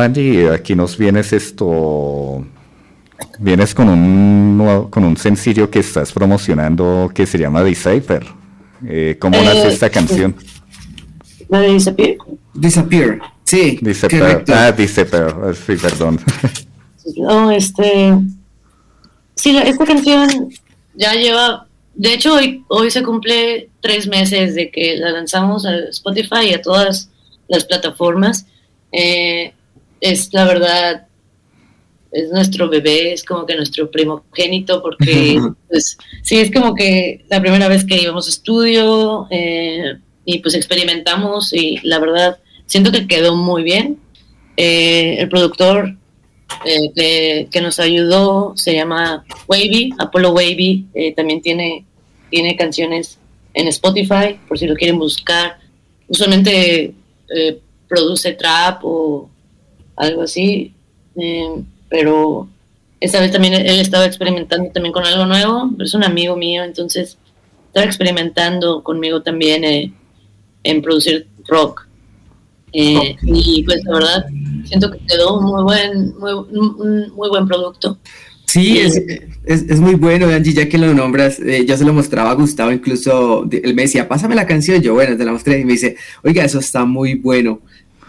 Angie, 0.00 0.50
aquí 0.50 0.74
nos 0.74 0.96
vienes 0.96 1.32
esto 1.32 2.44
Vienes 3.38 3.74
con 3.74 3.88
un, 3.88 4.56
nuevo- 4.58 4.90
con 4.90 5.04
un 5.04 5.16
sencillo 5.16 5.70
que 5.70 5.78
estás 5.80 6.12
promocionando 6.12 7.10
que 7.14 7.26
se 7.26 7.38
llama 7.38 7.62
Decipher. 7.62 8.26
Eh, 8.86 9.16
¿Cómo 9.20 9.36
Eh, 9.38 9.44
nace 9.44 9.68
esta 9.68 9.90
canción? 9.90 10.34
¿La 11.48 11.60
de 11.60 11.72
Disappear? 11.72 12.16
Disappear. 12.54 13.18
Sí, 13.44 13.78
Decipher. 13.80 14.20
correcto. 14.20 14.52
Ah, 14.54 14.72
Decipher. 14.72 15.34
Ah, 15.42 15.52
Sí, 15.54 15.74
perdón. 15.76 16.18
No, 17.16 17.50
este. 17.50 18.14
Sí, 19.34 19.56
esta 19.56 19.84
canción 19.84 20.28
ya 20.94 21.14
lleva. 21.14 21.66
De 21.94 22.14
hecho, 22.14 22.34
hoy, 22.34 22.62
hoy 22.68 22.90
se 22.90 23.02
cumple 23.02 23.68
tres 23.80 24.06
meses 24.06 24.54
de 24.54 24.70
que 24.70 24.96
la 24.96 25.10
lanzamos 25.10 25.66
a 25.66 25.74
Spotify 25.90 26.46
y 26.50 26.54
a 26.54 26.62
todas 26.62 27.10
las 27.48 27.64
plataformas. 27.64 28.46
Eh, 28.92 29.52
es 30.00 30.32
la 30.32 30.44
verdad, 30.44 31.06
es 32.12 32.30
nuestro 32.30 32.68
bebé, 32.68 33.12
es 33.12 33.24
como 33.24 33.46
que 33.46 33.54
nuestro 33.54 33.90
primogénito, 33.90 34.82
porque 34.82 35.40
pues 35.68 35.96
sí, 36.22 36.38
es 36.38 36.50
como 36.50 36.74
que 36.74 37.24
la 37.28 37.40
primera 37.40 37.68
vez 37.68 37.84
que 37.84 38.02
íbamos 38.02 38.26
a 38.26 38.30
estudio 38.30 39.26
eh, 39.30 39.98
y 40.24 40.38
pues 40.40 40.54
experimentamos 40.54 41.52
y 41.52 41.78
la 41.82 41.98
verdad 41.98 42.38
siento 42.66 42.92
que 42.92 43.06
quedó 43.06 43.36
muy 43.36 43.62
bien. 43.62 43.98
Eh, 44.56 45.16
el 45.18 45.28
productor 45.28 45.96
eh, 46.64 46.90
que, 46.94 47.48
que 47.50 47.60
nos 47.60 47.78
ayudó 47.78 48.52
se 48.56 48.74
llama 48.74 49.24
Wavy, 49.46 49.94
Apollo 49.98 50.32
Wavy, 50.32 50.86
también 51.16 51.40
tiene, 51.40 51.84
tiene 52.30 52.56
canciones 52.56 53.18
en 53.54 53.68
Spotify, 53.68 54.38
por 54.48 54.58
si 54.58 54.66
lo 54.66 54.74
quieren 54.74 54.98
buscar. 54.98 55.58
Usualmente 56.08 56.94
produce 57.88 58.32
trap 58.32 58.80
o 58.84 59.30
algo 60.00 60.22
así, 60.22 60.72
eh, 61.16 61.62
pero 61.88 62.48
esta 63.00 63.20
vez 63.20 63.30
también 63.30 63.54
él 63.54 63.80
estaba 63.80 64.06
experimentando 64.06 64.70
también 64.72 64.92
con 64.92 65.04
algo 65.04 65.26
nuevo, 65.26 65.70
es 65.78 65.94
un 65.94 66.04
amigo 66.04 66.36
mío, 66.36 66.64
entonces 66.64 67.16
estaba 67.68 67.86
experimentando 67.86 68.82
conmigo 68.82 69.22
también 69.22 69.64
eh, 69.64 69.92
en 70.64 70.82
producir 70.82 71.26
rock. 71.46 71.86
Eh, 72.72 73.16
Y 73.22 73.62
pues 73.64 73.82
la 73.84 73.94
verdad, 73.94 74.24
siento 74.64 74.90
que 74.90 74.98
quedó 75.06 75.40
muy 75.40 75.62
buen, 75.64 76.16
muy, 76.18 76.32
un 76.32 77.10
muy 77.16 77.28
buen 77.28 77.46
producto. 77.46 77.98
Sí, 78.46 78.78
es, 78.78 78.96
es, 79.44 79.62
es 79.68 79.80
muy 79.80 79.94
bueno, 79.94 80.26
Angie, 80.26 80.52
ya 80.52 80.68
que 80.68 80.76
lo 80.76 80.92
nombras. 80.92 81.38
eh, 81.38 81.64
yo 81.66 81.76
se 81.76 81.84
lo 81.84 81.92
mostraba 81.92 82.30
a 82.30 82.34
Gustavo, 82.34 82.72
incluso 82.72 83.48
él 83.50 83.74
me 83.74 83.82
decía, 83.82 84.08
pásame 84.08 84.34
la 84.34 84.46
canción. 84.46 84.82
Yo, 84.82 84.94
bueno, 84.94 85.16
te 85.16 85.24
la 85.24 85.32
mostré 85.32 85.60
y 85.60 85.64
me 85.64 85.72
dice, 85.74 85.96
oiga, 86.24 86.44
eso 86.44 86.58
está 86.58 86.84
muy 86.84 87.14
bueno. 87.14 87.60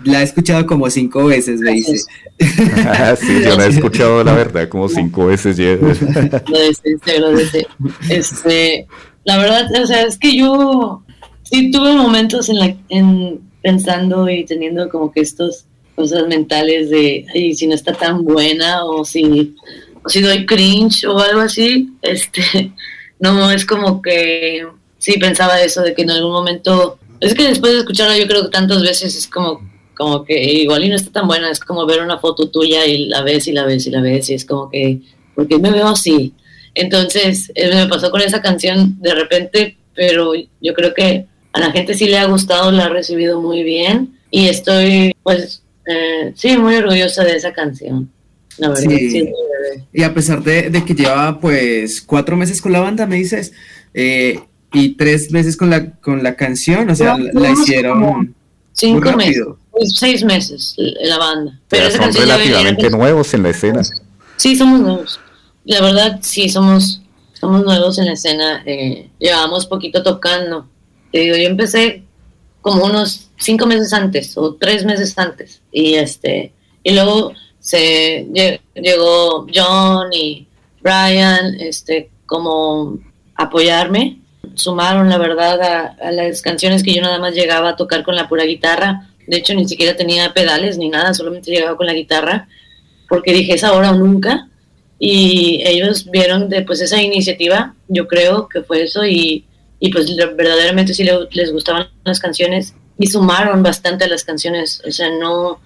La 0.03 0.21
he 0.21 0.23
escuchado 0.23 0.65
como 0.65 0.89
cinco 0.89 1.25
veces, 1.25 1.59
me 1.59 1.71
dice. 1.73 1.97
Sí, 3.19 3.43
yo 3.43 3.55
la 3.55 3.67
he 3.67 3.69
escuchado, 3.69 4.23
la 4.23 4.33
verdad, 4.33 4.67
como 4.67 4.89
cinco 4.89 5.27
veces 5.27 5.57
ya. 5.57 5.73
Agradece, 5.73 6.97
te 7.03 7.11
agradece. 7.11 7.67
Este, 8.09 8.87
la 9.23 9.37
verdad, 9.37 9.69
o 9.81 9.85
sea, 9.85 10.03
es 10.03 10.17
que 10.17 10.35
yo 10.35 11.03
sí 11.43 11.69
tuve 11.71 11.93
momentos 11.93 12.49
en 12.49 12.59
la, 12.59 12.75
en 12.89 13.41
pensando 13.61 14.29
y 14.29 14.43
teniendo 14.45 14.89
como 14.89 15.11
que 15.11 15.21
estos 15.21 15.65
cosas 15.95 16.27
mentales 16.27 16.89
de, 16.89 17.25
ay, 17.33 17.53
si 17.53 17.67
no 17.67 17.75
está 17.75 17.93
tan 17.93 18.23
buena 18.23 18.85
o 18.85 19.05
si, 19.05 19.55
o 20.03 20.09
si 20.09 20.21
doy 20.21 20.45
cringe 20.45 21.05
o 21.05 21.19
algo 21.19 21.41
así, 21.41 21.89
este, 22.01 22.71
no, 23.19 23.51
es 23.51 23.65
como 23.65 24.01
que 24.01 24.65
sí 24.97 25.17
pensaba 25.19 25.61
eso 25.61 25.81
de 25.81 25.93
que 25.93 26.03
en 26.03 26.11
algún 26.11 26.31
momento, 26.31 26.97
es 27.19 27.33
que 27.33 27.43
después 27.43 27.73
de 27.73 27.79
escucharla 27.79 28.17
yo 28.17 28.27
creo 28.27 28.43
que 28.43 28.49
tantas 28.49 28.81
veces 28.81 29.15
es 29.15 29.27
como 29.27 29.70
como 29.95 30.23
que 30.25 30.41
igual 30.41 30.83
y 30.83 30.89
no 30.89 30.95
está 30.95 31.11
tan 31.11 31.27
buena, 31.27 31.49
es 31.51 31.59
como 31.59 31.85
ver 31.85 32.01
una 32.01 32.17
foto 32.19 32.49
tuya 32.49 32.85
y 32.85 33.05
la 33.05 33.21
ves 33.23 33.47
y 33.47 33.51
la 33.51 33.65
ves 33.65 33.85
y 33.87 33.91
la 33.91 34.01
ves 34.01 34.29
y 34.29 34.33
es 34.33 34.45
como 34.45 34.69
que, 34.69 34.99
¿por 35.35 35.47
qué 35.47 35.57
me 35.59 35.71
veo 35.71 35.87
así? 35.89 36.33
Entonces, 36.73 37.51
eh, 37.55 37.69
me 37.73 37.87
pasó 37.87 38.09
con 38.11 38.21
esa 38.21 38.41
canción 38.41 38.97
de 39.01 39.13
repente, 39.13 39.77
pero 39.93 40.33
yo 40.35 40.73
creo 40.73 40.93
que 40.93 41.25
a 41.53 41.59
la 41.59 41.71
gente 41.71 41.93
sí 41.93 42.05
le 42.07 42.17
ha 42.17 42.25
gustado, 42.25 42.71
la 42.71 42.85
ha 42.85 42.89
recibido 42.89 43.41
muy 43.41 43.61
bien 43.63 44.17
y 44.31 44.47
estoy, 44.47 45.13
pues, 45.23 45.63
eh, 45.85 46.31
sí, 46.35 46.57
muy 46.57 46.75
orgullosa 46.75 47.23
de 47.23 47.35
esa 47.35 47.51
canción. 47.53 48.09
La 48.57 48.69
verdad, 48.69 48.83
Sí. 48.89 49.11
sí. 49.11 49.29
Y 49.93 50.03
a 50.03 50.13
pesar 50.13 50.43
de, 50.43 50.69
de 50.69 50.83
que 50.85 50.93
lleva 50.95 51.39
pues 51.39 52.01
cuatro 52.01 52.35
meses 52.37 52.61
con 52.61 52.71
la 52.71 52.79
banda, 52.79 53.05
me 53.05 53.17
dices, 53.17 53.53
eh, 53.93 54.39
y 54.73 54.95
tres 54.95 55.31
meses 55.31 55.57
con 55.57 55.69
la, 55.69 55.91
con 55.99 56.23
la 56.23 56.35
canción, 56.35 56.89
o 56.89 56.95
sea, 56.95 57.17
No, 57.17 57.39
la, 57.39 57.51
hicieron 57.51 57.99
muy 57.99 58.29
Cinco 58.73 59.01
meses, 59.01 59.15
rápido. 59.35 59.45
pues, 59.47 59.60
seis 59.85 60.23
meses 60.23 60.75
la 60.77 61.17
banda. 61.17 61.59
Pero 61.69 61.87
Pero 61.89 62.03
son 62.03 62.13
venía 62.13 62.35
relativamente 62.35 62.89
nuevos 62.89 63.33
en 63.33 63.43
la 63.43 63.49
escena. 63.49 63.81
Sí, 64.37 64.55
somos 64.55 64.79
nuevos. 64.79 65.19
La 65.65 65.81
verdad, 65.81 66.19
sí, 66.21 66.49
somos, 66.49 67.01
somos 67.39 67.63
nuevos 67.63 67.97
en 67.99 68.05
la 68.05 68.13
escena. 68.13 68.63
eh, 68.65 69.09
llevamos 69.19 69.65
poquito 69.65 70.03
tocando. 70.03 70.67
Te 71.11 71.19
digo, 71.19 71.35
yo 71.35 71.43
empecé 71.47 72.03
como 72.61 72.85
unos 72.85 73.29
cinco 73.37 73.65
meses 73.65 73.91
antes 73.93 74.37
o 74.37 74.55
tres 74.55 74.85
meses 74.85 75.17
antes. 75.17 75.61
Y 75.71 75.95
este 75.95 76.53
y 76.83 76.93
luego 76.93 77.33
se 77.59 78.25
lle- 78.31 78.59
llegó 78.73 79.45
John 79.53 80.11
y 80.13 80.47
Brian 80.81 81.55
este 81.59 82.09
como 82.25 82.97
apoyarme. 83.35 84.19
Sumaron, 84.55 85.09
la 85.09 85.17
verdad, 85.17 85.61
a, 85.61 85.95
a 86.07 86.11
las 86.11 86.41
canciones 86.41 86.83
que 86.83 86.93
yo 86.95 87.01
nada 87.01 87.19
más 87.19 87.33
llegaba 87.35 87.69
a 87.69 87.75
tocar 87.75 88.03
con 88.03 88.15
la 88.15 88.27
pura 88.27 88.43
guitarra. 88.45 89.07
De 89.27 89.37
hecho, 89.37 89.53
ni 89.53 89.67
siquiera 89.67 89.95
tenía 89.95 90.33
pedales 90.33 90.77
ni 90.77 90.89
nada, 90.89 91.13
solamente 91.13 91.51
llegaba 91.51 91.77
con 91.77 91.85
la 91.87 91.93
guitarra 91.93 92.47
porque 93.07 93.33
dije 93.33 93.53
es 93.53 93.63
ahora 93.63 93.91
o 93.91 93.95
nunca 93.95 94.47
y 94.99 95.61
ellos 95.65 96.09
vieron 96.11 96.47
de, 96.49 96.61
pues 96.63 96.79
esa 96.81 97.01
iniciativa, 97.01 97.75
yo 97.87 98.07
creo 98.07 98.47
que 98.47 98.61
fue 98.61 98.83
eso 98.83 99.05
y, 99.05 99.45
y 99.79 99.91
pues 99.91 100.15
verdaderamente 100.15 100.93
sí 100.93 101.03
le- 101.03 101.27
les 101.31 101.51
gustaban 101.51 101.87
las 102.03 102.19
canciones 102.19 102.75
y 102.99 103.07
sumaron 103.07 103.63
bastante 103.63 104.05
a 104.05 104.07
las 104.07 104.23
canciones, 104.23 104.81
o 104.87 104.91
sea, 104.91 105.09
no, 105.09 105.59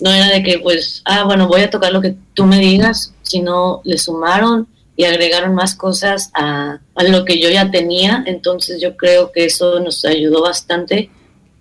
no 0.00 0.12
era 0.12 0.28
de 0.28 0.42
que 0.44 0.60
pues, 0.60 1.02
ah, 1.04 1.24
bueno, 1.24 1.48
voy 1.48 1.62
a 1.62 1.70
tocar 1.70 1.92
lo 1.92 2.00
que 2.00 2.14
tú 2.34 2.44
me 2.46 2.58
digas, 2.60 3.14
sino 3.22 3.80
le 3.84 3.98
sumaron 3.98 4.68
y 4.96 5.04
agregaron 5.04 5.54
más 5.54 5.74
cosas 5.74 6.30
a, 6.34 6.78
a 6.94 7.02
lo 7.04 7.24
que 7.24 7.40
yo 7.40 7.50
ya 7.50 7.70
tenía, 7.70 8.22
entonces 8.26 8.80
yo 8.80 8.96
creo 8.96 9.32
que 9.32 9.44
eso 9.44 9.80
nos 9.80 10.04
ayudó 10.04 10.42
bastante 10.42 11.10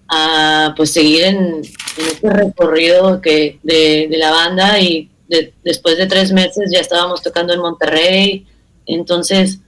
a 0.10 0.74
pues 0.76 0.92
seguir 0.94 1.24
en, 1.24 1.62
este 1.62 2.30
recorrido 2.30 3.22
que 3.22 3.60
de, 3.64 4.08
la 4.18 4.32
banda 4.32 4.80
y 4.80 5.10
de- 5.28 5.54
después 5.64 5.98
de 5.98 6.08
tres 6.08 6.32
meses 6.32 6.70
ya 6.72 6.80
estábamos 6.80 7.22
tocando 7.22 7.54
en 7.54 7.60
Monterrey. 7.60 8.46
Entonces 8.86 9.60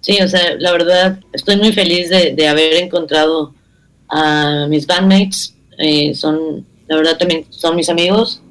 sí 0.00 0.18
o 0.20 0.28
sea 0.28 0.54
la 0.58 0.72
verdad 0.72 1.18
estoy 1.32 1.56
muy 1.56 1.72
feliz 1.72 2.10
de, 2.10 2.34
de 2.34 2.48
haber 2.48 2.74
encontrado 2.74 3.54
a 4.08 4.66
mis 4.68 4.86
bandmates 4.86 5.54
eh, 5.78 6.14
son 6.14 6.64
la 6.88 6.96
verdad 6.96 7.18
también 7.18 7.46
son 7.50 7.76
mis 7.76 7.88
amigos. 7.88 8.42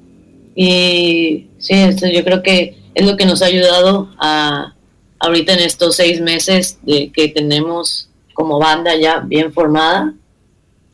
Y 0.56 1.48
sí 1.58 1.74
esto 1.74 2.08
yo 2.08 2.24
creo 2.24 2.42
que 2.42 2.78
es 2.94 3.06
lo 3.06 3.18
que 3.18 3.26
nos 3.26 3.42
ha 3.42 3.48
ayudado 3.48 4.10
a 4.18 4.74
ahorita 5.20 5.54
en 5.54 5.60
estos 5.60 5.96
seis 5.96 6.22
meses 6.22 6.80
de 6.84 7.12
que 7.12 7.30
tenemos 7.30 8.10
como 8.34 8.60
banda 8.60 8.96
ya 8.96 9.20
bien 9.20 9.52
formada 9.54 10.14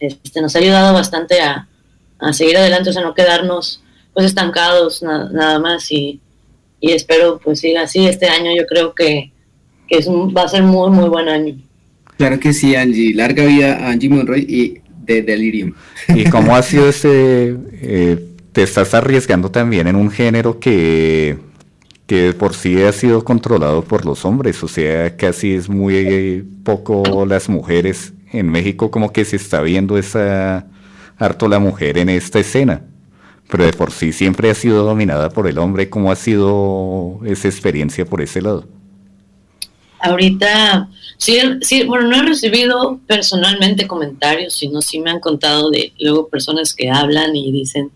este, 0.02 0.42
nos 0.42 0.56
ha 0.56 0.60
ayudado 0.60 0.94
bastante 0.94 1.40
a, 1.42 1.68
a 2.20 2.34
seguir 2.34 2.58
adelante, 2.58 2.90
o 2.90 2.94
sea, 2.94 3.02
no 3.04 3.14
quedarnos 3.14 3.82
pues 4.14 4.26
estancados 4.26 5.02
na- 5.02 5.30
nada 5.32 5.60
más 5.60 5.90
y, 5.92 6.20
y 6.82 6.92
espero 6.92 7.40
pues 7.44 7.62
siga 7.62 7.84
así 7.84 8.06
este 8.08 8.28
año, 8.28 8.52
yo 8.58 8.66
creo 8.68 8.94
que, 8.94 9.32
que 9.88 9.98
es 10.00 10.08
un- 10.08 10.34
va 10.36 10.44
a 10.44 10.50
ser 10.50 10.64
muy 10.64 10.90
muy 10.90 11.08
buen 11.08 11.30
año. 11.30 11.56
Claro 12.18 12.40
que 12.40 12.54
sí, 12.54 12.76
Angie. 12.76 13.16
Larga 13.16 13.46
vida 13.46 13.78
a 13.78 13.92
Angie 13.92 14.10
Monroy 14.10 14.42
y 14.48 14.82
de 15.06 15.22
Delirium. 15.24 15.74
¿Y 16.10 16.26
cómo 16.26 16.56
ha 16.56 16.62
sido 16.62 16.88
ese... 16.96 17.56
eh, 17.82 18.28
te 18.52 18.64
estás 18.64 18.94
arriesgando 18.94 19.50
también 19.50 19.88
en 19.88 19.96
un 19.96 20.12
género 20.12 20.60
que, 20.60 21.38
que 22.06 22.16
de 22.18 22.34
por 22.34 22.54
sí 22.54 22.80
ha 22.84 22.92
sido 22.92 23.24
controlado 23.24 23.82
por 23.84 24.06
los 24.06 24.26
hombres, 24.26 24.62
o 24.62 24.68
sea, 24.68 25.16
casi 25.16 25.54
es 25.54 25.70
muy 25.70 26.46
poco 26.64 27.26
las 27.26 27.48
mujeres. 27.50 28.12
En 28.32 28.50
México 28.50 28.92
como 28.92 29.12
que 29.12 29.26
se 29.26 29.36
está 29.36 29.62
viendo 29.62 29.98
esa 29.98 30.68
harto 31.18 31.48
la 31.48 31.60
mujer 31.60 31.98
en 31.98 32.10
esta 32.10 32.40
escena, 32.40 32.84
pero 33.50 33.66
de 33.66 33.74
por 33.74 33.92
sí 33.92 34.12
siempre 34.12 34.50
ha 34.50 34.56
sido 34.56 34.84
dominada 34.84 35.30
por 35.30 35.48
el 35.48 35.58
hombre. 35.58 35.90
¿Cómo 35.90 36.12
ha 36.12 36.16
sido 36.16 37.20
esa 37.26 37.48
experiencia 37.48 38.06
por 38.06 38.22
ese 38.22 38.42
lado? 38.42 38.68
Ahorita, 40.00 40.90
sí, 41.18 41.40
sí, 41.62 41.84
bueno, 41.84 42.08
no 42.08 42.16
he 42.18 42.24
recibido 42.24 43.00
personalmente 43.06 43.86
comentarios, 43.86 44.56
sino 44.56 44.82
sí 44.82 45.00
me 45.00 45.12
han 45.12 45.20
contado 45.20 45.70
de 45.70 45.94
luego 46.00 46.28
personas 46.28 46.74
que 46.74 46.90
hablan 46.90 47.36
y 47.36 47.52
dicen 47.52 47.92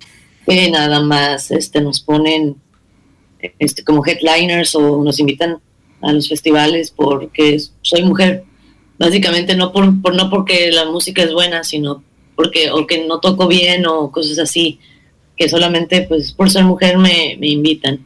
nada 0.72 1.02
más 1.02 1.52
este, 1.52 1.82
nos 1.82 2.02
ponen 2.02 2.56
este, 3.60 3.84
como 3.84 4.06
headliners 4.06 4.76
o 4.76 5.04
nos 5.04 5.20
invitan 5.20 5.58
a 6.02 6.14
los 6.14 6.30
festivales 6.30 6.92
porque 6.92 7.60
soy 7.82 8.04
mujer. 8.04 8.44
Básicamente 8.98 9.56
no 9.56 9.72
por, 9.72 10.02
por 10.02 10.16
no 10.16 10.30
porque 10.30 10.72
la 10.72 10.86
música 10.86 11.22
es 11.24 11.34
buena, 11.34 11.64
sino 11.64 12.04
porque 12.36 12.72
o 12.72 12.86
que 12.86 13.06
no 13.06 13.20
toco 13.20 13.48
bien 13.48 13.86
o 13.86 14.12
cosas 14.12 14.40
así, 14.40 14.80
que 15.38 15.50
solamente 15.50 16.02
pues 16.04 16.32
por 16.32 16.50
ser 16.50 16.64
mujer 16.64 16.98
me, 16.98 17.38
me 17.40 17.48
invitan. 17.48 18.06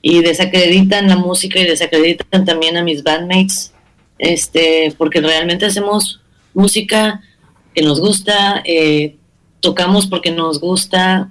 y 0.00 0.20
desacreditan 0.22 1.08
la 1.08 1.16
música 1.16 1.58
y 1.58 1.64
desacreditan 1.64 2.44
también 2.44 2.76
a 2.76 2.84
mis 2.84 3.02
bandmates, 3.02 3.72
este, 4.18 4.94
porque 4.96 5.20
realmente 5.20 5.66
hacemos 5.66 6.20
música 6.54 7.20
que 7.74 7.82
nos 7.82 8.00
gusta, 8.00 8.62
eh, 8.64 9.16
tocamos 9.60 10.06
porque 10.06 10.30
nos 10.30 10.60
gusta. 10.60 11.30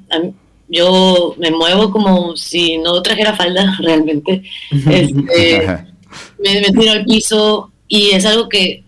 Yo 0.70 1.36
me 1.38 1.52
muevo 1.52 1.92
como 1.92 2.36
si 2.36 2.78
no 2.78 3.02
trajera 3.02 3.36
falda 3.36 3.78
realmente. 3.80 4.44
Este, 4.90 5.66
me, 6.40 6.62
me 6.62 6.72
tiro 6.78 6.92
al 6.92 7.06
piso 7.06 7.72
y 7.88 8.12
es 8.12 8.26
algo 8.26 8.50
que 8.50 8.84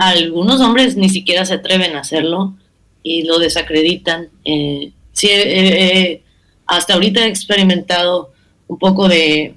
algunos 0.00 0.60
hombres 0.60 0.96
ni 0.96 1.08
siquiera 1.08 1.44
se 1.44 1.54
atreven 1.54 1.96
a 1.96 2.00
hacerlo 2.00 2.54
y 3.02 3.22
lo 3.24 3.38
desacreditan. 3.38 4.28
Eh, 4.44 4.92
sí, 5.12 5.28
he- 5.30 6.10
he- 6.12 6.22
hasta 6.66 6.94
ahorita 6.94 7.24
he 7.24 7.28
experimentado 7.28 8.32
un 8.66 8.78
poco 8.78 9.08
de, 9.08 9.54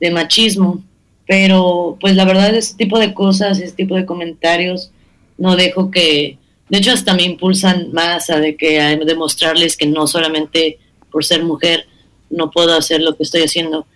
de 0.00 0.10
machismo, 0.10 0.82
pero 1.26 1.96
pues 2.00 2.16
la 2.16 2.24
verdad 2.24 2.54
ese 2.54 2.74
tipo 2.76 2.98
de 2.98 3.14
cosas, 3.14 3.60
ese 3.60 3.72
tipo 3.76 3.94
de 3.94 4.04
comentarios, 4.06 4.90
no 5.38 5.54
dejo 5.56 5.90
que, 5.90 6.38
de 6.68 6.78
hecho 6.78 6.90
hasta 6.92 7.14
me 7.14 7.22
impulsan 7.22 7.92
más 7.92 8.30
a 8.30 8.40
de 8.40 8.56
que 8.56 8.80
a 8.80 8.96
demostrarles 8.96 9.76
que 9.76 9.86
no 9.86 10.06
solamente 10.06 10.78
por 11.12 11.24
ser 11.24 11.44
mujer 11.44 11.86
no 12.30 12.50
puedo 12.50 12.76
hacer 12.76 13.00
lo 13.00 13.16
que 13.16 13.22
estoy 13.24 13.42
haciendo 13.42 13.86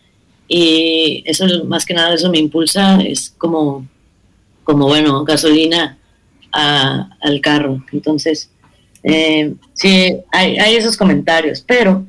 y 0.49 1.23
eso 1.27 1.47
más 1.67 1.85
que 1.85 1.95
nada 1.95 2.15
eso 2.15 2.31
me 2.31 2.39
impulsa 2.39 3.01
es 3.01 3.31
como 3.39 3.87
como 4.65 4.87
bueno 4.87 5.25
gasolina 5.25 5.99
a- 6.53 7.09
al 7.21 7.41
carro 7.41 7.85
entonces 7.93 8.51
eh, 9.03 9.55
sí 9.75 10.17
hay, 10.33 10.57
hay 10.59 10.75
esos 10.77 10.97
comentarios 10.97 11.63
pero 11.67 12.05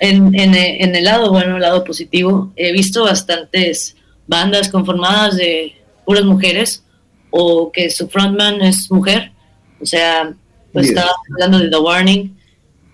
en, 0.00 0.34
en, 0.38 0.54
en 0.54 0.94
el 0.96 1.04
lado 1.04 1.30
bueno 1.30 1.56
el 1.56 1.62
lado 1.62 1.84
positivo 1.84 2.52
he 2.56 2.72
visto 2.72 3.04
bastantes 3.04 3.96
bandas 4.26 4.68
conformadas 4.68 5.36
de 5.36 5.74
puras 6.04 6.24
mujeres 6.24 6.82
o 7.30 7.70
que 7.72 7.90
su 7.90 8.08
frontman 8.08 8.60
es 8.62 8.90
mujer 8.90 9.32
o 9.80 9.86
sea 9.86 10.32
pues 10.72 10.86
Bien. 10.86 10.98
estaba 10.98 11.16
hablando 11.32 11.58
de 11.58 11.68
The 11.70 11.76
Warning 11.78 12.36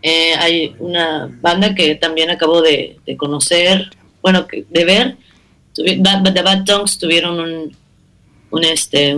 eh, 0.04 0.34
hay 0.38 0.74
una 0.80 1.30
banda 1.40 1.74
que 1.76 1.94
también 1.94 2.28
acabo 2.28 2.60
de, 2.60 2.98
de 3.06 3.16
conocer, 3.16 3.88
bueno, 4.20 4.48
de 4.68 4.84
ver. 4.84 5.16
The 5.76 6.42
Bad 6.42 6.64
Tongues 6.64 6.98
tuvieron 6.98 7.38
un, 7.38 7.76
un, 8.53 8.64
este, 8.64 9.16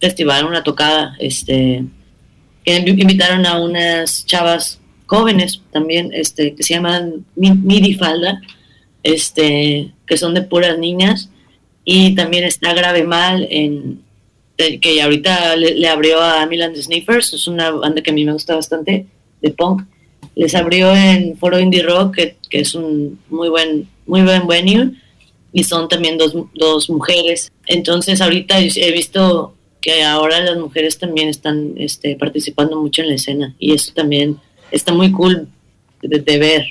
festival, 0.00 0.44
una 0.44 0.62
tocada, 0.62 1.16
este, 1.18 1.84
que 2.64 2.78
invi- 2.84 3.00
invitaron 3.00 3.46
a 3.46 3.58
unas 3.60 4.26
chavas 4.26 4.78
jóvenes 5.06 5.62
también, 5.72 6.10
este, 6.12 6.54
que 6.54 6.62
se 6.62 6.74
llaman 6.74 7.24
Mi- 7.34 7.52
Midi 7.52 7.94
Falda, 7.94 8.40
este, 9.02 9.92
que 10.06 10.16
son 10.16 10.34
de 10.34 10.42
puras 10.42 10.78
niñas, 10.78 11.30
y 11.84 12.14
también 12.14 12.44
está 12.44 12.74
Grave 12.74 13.04
Mal 13.04 13.46
en 13.50 14.02
que 14.56 15.00
ahorita 15.00 15.54
le, 15.54 15.88
abrió 15.88 16.20
a 16.20 16.44
Milan 16.46 16.74
Sniffers, 16.74 17.32
es 17.32 17.46
una 17.46 17.70
banda 17.70 18.02
que 18.02 18.10
a 18.10 18.12
mí 18.12 18.24
me 18.24 18.32
gusta 18.32 18.56
bastante, 18.56 19.06
de 19.40 19.50
punk. 19.50 19.82
Les 20.34 20.52
abrió 20.56 20.92
en 20.94 21.36
Foro 21.38 21.60
Indie 21.60 21.84
Rock, 21.84 22.16
que, 22.16 22.36
que 22.50 22.60
es 22.60 22.74
un 22.74 23.20
muy 23.30 23.48
buen, 23.50 23.88
muy 24.04 24.22
buen 24.22 24.48
venue, 24.48 24.94
y 25.52 25.62
son 25.62 25.88
también 25.88 26.18
dos, 26.18 26.34
dos 26.54 26.90
mujeres. 26.90 27.52
Entonces 27.68 28.20
ahorita 28.20 28.58
he 28.58 28.92
visto 28.92 29.54
que 29.80 30.02
ahora 30.04 30.40
las 30.40 30.58
mujeres 30.58 30.98
también 30.98 31.28
están 31.28 31.74
este, 31.76 32.16
participando 32.16 32.80
mucho 32.80 33.02
en 33.02 33.08
la 33.08 33.14
escena, 33.14 33.54
y 33.58 33.72
eso 33.74 33.92
también 33.94 34.38
está 34.72 34.92
muy 34.92 35.12
cool 35.12 35.46
de, 36.02 36.18
de 36.18 36.38
ver. 36.38 36.64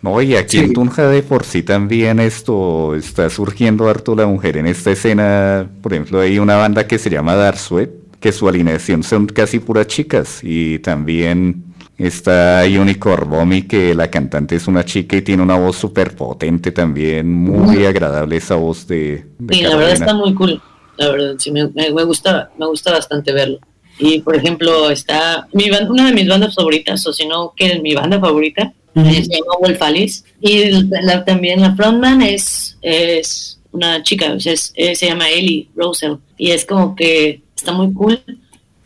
No, 0.00 0.20
y 0.20 0.34
aquí 0.34 0.58
Sí. 0.58 0.64
en 0.64 0.72
Tunja 0.72 1.06
de 1.08 1.22
por 1.22 1.44
sí 1.44 1.62
también 1.62 2.18
esto 2.18 2.96
está 2.96 3.30
surgiendo 3.30 3.88
harto 3.88 4.16
la 4.16 4.26
mujer 4.26 4.56
en 4.56 4.66
esta 4.66 4.90
escena. 4.90 5.70
Por 5.80 5.92
ejemplo, 5.92 6.18
hay 6.20 6.40
una 6.40 6.56
banda 6.56 6.88
que 6.88 6.98
se 6.98 7.08
llama 7.10 7.36
Dark 7.36 7.58
Sweat, 7.58 7.90
que 8.18 8.32
su 8.32 8.48
alineación 8.48 9.04
son 9.04 9.26
casi 9.26 9.60
puras 9.60 9.86
chicas. 9.86 10.40
Y 10.42 10.80
también 10.80 11.62
está 11.98 12.62
Unicorn 12.66 13.28
Bomi, 13.30 13.62
que 13.62 13.94
la 13.94 14.10
cantante 14.10 14.56
es 14.56 14.66
una 14.66 14.84
chica 14.84 15.16
y 15.16 15.22
tiene 15.22 15.42
una 15.42 15.56
voz 15.58 15.76
súper 15.76 16.14
potente 16.16 16.72
también. 16.72 17.30
Muy 17.32 17.84
agradable 17.86 18.36
esa 18.36 18.56
voz 18.56 18.86
de, 18.86 19.26
de 19.38 19.54
Sí, 19.54 19.62
la 19.62 19.76
verdad 19.76 19.92
está 19.92 20.14
muy 20.14 20.34
cool. 20.34 20.60
La 20.98 21.08
verdad, 21.10 21.34
sí, 21.38 21.50
me, 21.50 21.68
me, 21.68 21.90
me 21.92 22.04
gusta, 22.04 22.50
me 22.58 22.66
gusta 22.66 22.92
bastante 22.92 23.32
verlo. 23.32 23.58
Y 23.98 24.20
por 24.20 24.36
ejemplo, 24.36 24.90
está 24.90 25.46
mi 25.52 25.68
ban- 25.68 25.88
una 25.90 26.06
de 26.06 26.12
mis 26.14 26.28
bandas 26.28 26.54
favoritas, 26.54 27.06
o 27.06 27.12
si 27.12 27.26
no, 27.26 27.52
que 27.56 27.78
mi 27.80 27.94
banda 27.94 28.18
favorita, 28.20 28.72
se 28.94 29.22
llama 29.22 29.56
Wolf 29.60 29.80
Alice. 29.82 30.24
Y 30.40 30.70
la- 31.02 31.24
también 31.24 31.60
la 31.60 31.74
frontman 31.74 32.20
es, 32.22 32.76
es 32.82 33.60
una 33.70 34.02
chica, 34.02 34.32
o 34.32 34.40
sea, 34.40 34.52
es- 34.54 34.72
eh, 34.76 34.94
se 34.96 35.06
llama 35.06 35.30
Ellie 35.30 35.68
Rosell. 35.76 36.18
Y 36.36 36.50
es 36.50 36.64
como 36.64 36.94
que 36.96 37.42
está 37.56 37.72
muy 37.72 37.92
cool. 37.92 38.20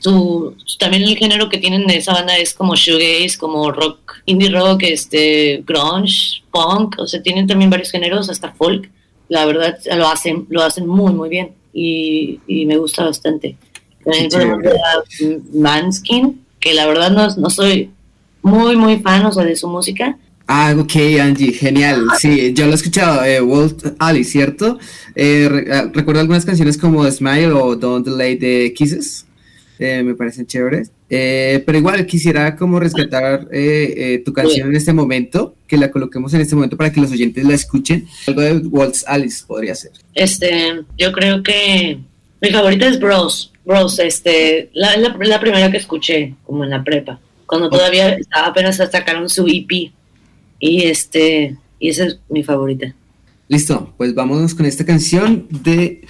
Su, 0.07 0.55
también 0.79 1.03
el 1.03 1.17
género 1.17 1.49
que 1.49 1.59
tienen 1.59 1.85
de 1.89 1.97
esa 1.97 2.13
banda 2.13 2.37
es 2.37 2.55
como 2.55 2.77
shoegaze, 2.77 3.37
como 3.39 3.73
rock, 3.73 4.19
indie 4.25 4.51
rock, 4.51 4.85
este, 4.85 5.65
grunge, 5.67 6.43
punk, 6.53 6.95
o 6.99 7.09
sea, 7.09 7.21
tienen 7.23 7.49
también 7.49 7.71
varios 7.71 7.91
géneros, 7.91 8.31
hasta 8.31 8.53
folk. 8.53 8.89
La 9.29 9.45
verdad, 9.47 9.77
lo 9.97 10.07
hacen, 10.07 10.47
lo 10.49 10.63
hacen 10.63 10.87
muy, 10.87 11.13
muy 11.13 11.29
bien 11.29 11.51
y, 11.73 12.39
y 12.47 12.67
me 12.67 12.77
gusta 12.77 13.03
bastante. 13.05 13.57
También 14.05 14.31
a 14.33 15.03
Manskin, 15.53 16.41
que 16.61 16.73
la 16.75 16.87
verdad 16.87 17.11
no, 17.11 17.27
no 17.37 17.51
soy 17.51 17.91
muy, 18.43 18.77
muy 18.77 18.99
fan, 19.01 19.27
o 19.27 19.33
sea, 19.33 19.43
de 19.43 19.57
su 19.57 19.67
música. 19.69 20.17
Ah, 20.47 20.73
ok, 20.79 20.95
Angie, 21.21 21.53
genial. 21.53 22.05
Sí, 22.21 22.53
yo 22.55 22.67
lo 22.67 22.73
he 22.73 22.75
escuchado, 22.77 23.25
eh, 23.25 23.41
Walt 23.41 23.97
Alice, 23.99 24.31
¿cierto? 24.31 24.79
Eh, 25.17 25.49
re- 25.51 25.73
ah, 25.75 25.91
recuerdo 25.93 26.21
algunas 26.21 26.45
canciones 26.45 26.79
como 26.79 27.11
Smile 27.11 27.51
o 27.51 27.75
Don't 27.75 28.07
Delay 28.07 28.37
de 28.37 28.73
Kisses. 28.73 29.26
Eh, 29.79 30.03
me 30.03 30.15
parecen 30.15 30.47
chéveres. 30.47 30.91
Eh, 31.09 31.63
pero 31.65 31.79
igual 31.79 32.05
quisiera 32.07 32.57
como 32.57 32.81
rescatar 32.81 33.49
eh, 33.53 33.95
eh, 33.97 34.23
tu 34.25 34.33
canción 34.33 34.69
en 34.69 34.77
este 34.77 34.93
momento, 34.93 35.55
que 35.67 35.77
la 35.77 35.91
coloquemos 35.91 36.35
en 36.35 36.41
este 36.41 36.55
momento 36.55 36.77
para 36.77 36.93
que 36.93 37.01
los 37.01 37.13
oyentes 37.13 37.45
la 37.45 37.55
escuchen. 37.55 38.07
Algo 38.27 38.41
de 38.41 38.57
Walt 38.69 38.97
Alice 39.07 39.45
podría 39.47 39.75
ser. 39.75 39.93
Este, 40.15 40.83
yo 40.99 41.13
creo 41.13 41.43
que 41.43 41.99
mi 42.41 42.51
favorita 42.51 42.89
es 42.89 42.99
Bros. 42.99 43.53
Bros, 43.65 43.99
este, 43.99 44.71
la, 44.73 44.97
la, 44.97 45.17
la 45.21 45.41
primera 45.41 45.71
que 45.71 45.77
escuché, 45.77 46.35
como 46.45 46.65
en 46.65 46.71
la 46.71 46.83
prepa, 46.83 47.21
cuando 47.47 47.71
todavía 47.71 48.15
estaba 48.15 48.49
apenas 48.49 48.77
sacaron 48.77 49.29
su 49.29 49.47
EP. 49.47 49.93
Y 50.59 50.83
este, 50.85 51.57
y 51.79 51.91
esa 51.91 52.07
es 52.07 52.19
mi 52.29 52.43
favorita. 52.43 52.95
Listo, 53.49 53.95
pues 53.97 54.15
vámonos 54.15 54.55
con 54.55 54.67
esta 54.67 54.85
canción 54.85 55.47
de, 55.51 56.03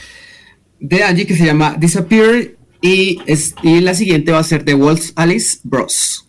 de 0.81 1.03
Angie 1.03 1.27
que 1.27 1.37
se 1.37 1.45
llama 1.45 1.77
Disappear 1.79 2.56
y, 2.81 3.20
es, 3.27 3.55
y 3.62 3.81
la 3.81 3.95
siguiente 3.95 4.33
va 4.33 4.39
a 4.39 4.45
ser 4.45 4.64
de 4.64 4.74
Walt 4.74 5.03
Alice 5.16 5.59
Bros. 5.62 6.26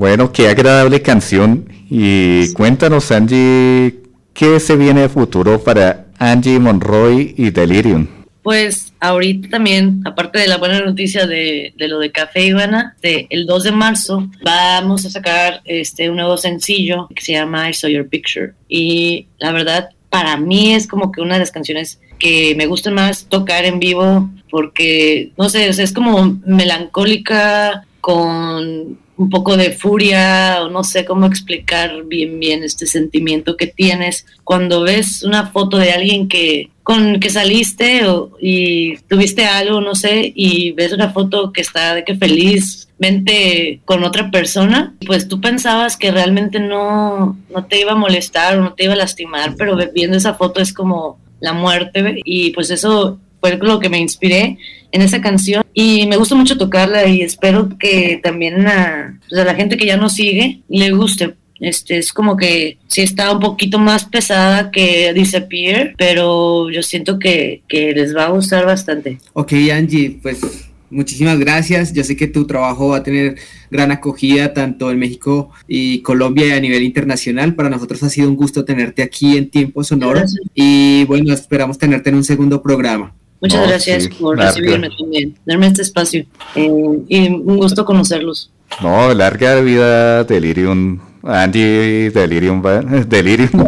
Bueno, 0.00 0.32
qué 0.32 0.48
agradable 0.48 1.02
canción. 1.02 1.68
Y 1.90 2.54
cuéntanos, 2.54 3.12
Angie, 3.12 4.00
¿qué 4.32 4.58
se 4.58 4.74
viene 4.74 5.02
de 5.02 5.08
futuro 5.10 5.62
para 5.62 6.06
Angie 6.18 6.58
Monroy 6.58 7.34
y 7.36 7.50
Delirium? 7.50 8.06
Pues 8.42 8.94
ahorita 8.98 9.50
también, 9.50 10.00
aparte 10.06 10.38
de 10.38 10.48
la 10.48 10.56
buena 10.56 10.80
noticia 10.80 11.26
de, 11.26 11.74
lo 11.76 11.98
de 11.98 12.12
Café 12.12 12.46
Ivana, 12.46 12.96
el 13.02 13.44
2 13.44 13.62
de 13.62 13.72
marzo 13.72 14.30
vamos 14.42 15.04
a 15.04 15.10
sacar 15.10 15.60
este 15.66 16.08
un 16.08 16.16
nuevo 16.16 16.38
sencillo 16.38 17.06
que 17.14 17.20
se 17.20 17.32
llama 17.32 17.68
I 17.68 17.74
Saw 17.74 17.90
Your 17.90 18.08
Picture. 18.08 18.54
Y 18.70 19.26
la 19.36 19.52
verdad, 19.52 19.90
para 20.08 20.38
mí 20.38 20.72
es 20.72 20.86
como 20.86 21.12
que 21.12 21.20
una 21.20 21.34
de 21.34 21.40
las 21.40 21.50
canciones 21.50 22.00
que 22.18 22.54
me 22.56 22.64
gusta 22.64 22.90
más 22.90 23.26
tocar 23.26 23.66
en 23.66 23.78
vivo 23.78 24.30
porque, 24.50 25.32
no 25.36 25.50
sé, 25.50 25.68
o 25.68 25.74
sea, 25.74 25.84
es 25.84 25.92
como 25.92 26.40
melancólica 26.46 27.84
con 28.00 28.98
un 29.20 29.28
poco 29.28 29.56
de 29.58 29.72
furia 29.72 30.60
o 30.62 30.70
no 30.70 30.82
sé 30.82 31.04
cómo 31.04 31.26
explicar 31.26 32.04
bien 32.06 32.40
bien 32.40 32.62
este 32.64 32.86
sentimiento 32.86 33.56
que 33.58 33.66
tienes 33.66 34.24
cuando 34.44 34.80
ves 34.80 35.22
una 35.22 35.46
foto 35.50 35.76
de 35.76 35.92
alguien 35.92 36.26
que 36.26 36.70
con 36.82 37.20
que 37.20 37.28
saliste 37.28 38.06
o- 38.06 38.30
y 38.40 38.96
tuviste 39.08 39.44
algo, 39.44 39.80
no 39.82 39.94
sé, 39.94 40.32
y 40.34 40.72
ves 40.72 40.92
una 40.92 41.10
foto 41.12 41.52
que 41.52 41.60
está 41.60 41.94
de 41.94 42.02
que 42.04 42.14
felizmente 42.16 43.80
con 43.84 44.04
otra 44.04 44.30
persona, 44.30 44.94
pues 45.06 45.28
tú 45.28 45.40
pensabas 45.40 45.96
que 45.96 46.10
realmente 46.10 46.58
no, 46.58 47.36
no 47.54 47.64
te 47.66 47.80
iba 47.80 47.92
a 47.92 47.96
molestar 47.96 48.58
o 48.58 48.62
no 48.62 48.72
te 48.74 48.84
iba 48.84 48.94
a 48.94 48.96
lastimar, 48.96 49.54
pero 49.56 49.76
viendo 49.94 50.16
esa 50.16 50.34
foto 50.34 50.60
es 50.60 50.72
como 50.72 51.18
la 51.40 51.52
muerte 51.52 52.20
y 52.24 52.50
pues 52.50 52.70
eso 52.70 53.18
fue 53.40 53.56
lo 53.56 53.78
que 53.78 53.88
me 53.88 53.98
inspiré 53.98 54.58
en 54.92 55.02
esa 55.02 55.20
canción 55.20 55.64
y 55.74 56.06
me 56.06 56.16
gusta 56.16 56.34
mucho 56.34 56.58
tocarla 56.58 57.06
y 57.06 57.22
espero 57.22 57.68
que 57.78 58.20
también 58.22 58.66
a, 58.66 59.18
pues, 59.28 59.40
a 59.40 59.44
la 59.44 59.54
gente 59.54 59.76
que 59.76 59.86
ya 59.86 59.96
nos 59.96 60.14
sigue 60.14 60.60
le 60.68 60.90
guste. 60.92 61.34
Este 61.60 61.98
es 61.98 62.12
como 62.12 62.36
que 62.36 62.78
sí 62.86 63.02
está 63.02 63.30
un 63.32 63.40
poquito 63.40 63.78
más 63.78 64.06
pesada 64.06 64.70
que 64.70 65.12
Disappear, 65.12 65.94
pero 65.98 66.70
yo 66.70 66.82
siento 66.82 67.18
que, 67.18 67.62
que 67.68 67.92
les 67.92 68.16
va 68.16 68.26
a 68.26 68.30
gustar 68.30 68.64
bastante. 68.64 69.18
Ok, 69.34 69.52
Angie, 69.70 70.18
pues 70.22 70.40
muchísimas 70.88 71.38
gracias. 71.38 71.92
Yo 71.92 72.02
sé 72.02 72.16
que 72.16 72.26
tu 72.26 72.46
trabajo 72.46 72.88
va 72.88 72.98
a 72.98 73.02
tener 73.02 73.36
gran 73.70 73.90
acogida 73.90 74.54
tanto 74.54 74.90
en 74.90 74.98
México 74.98 75.50
y 75.68 76.00
Colombia 76.00 76.46
y 76.46 76.52
a 76.52 76.60
nivel 76.60 76.82
internacional. 76.82 77.54
Para 77.54 77.68
nosotros 77.68 78.02
ha 78.02 78.08
sido 78.08 78.28
un 78.28 78.36
gusto 78.36 78.64
tenerte 78.64 79.02
aquí 79.02 79.36
en 79.36 79.50
Tiempo 79.50 79.84
Sonoro 79.84 80.20
Gracias. 80.20 80.40
y 80.54 81.04
bueno, 81.04 81.32
esperamos 81.34 81.76
tenerte 81.76 82.08
en 82.08 82.16
un 82.16 82.24
segundo 82.24 82.62
programa. 82.62 83.14
Muchas 83.40 83.60
No, 83.60 83.66
gracias 83.68 84.04
sí, 84.04 84.08
por 84.10 84.36
larga. 84.36 84.52
recibirme 84.52 84.88
también, 84.98 85.38
darme 85.46 85.66
este 85.68 85.82
espacio 85.82 86.24
eh, 86.54 86.70
y 87.08 87.28
un 87.28 87.56
gusto 87.56 87.84
conocerlos. 87.84 88.50
No, 88.82 89.12
larga 89.14 89.56
vida 89.60 90.24
Delirium. 90.24 91.00
Angie 91.22 92.10
Delirium. 92.14 92.62
Delirium. 93.08 93.66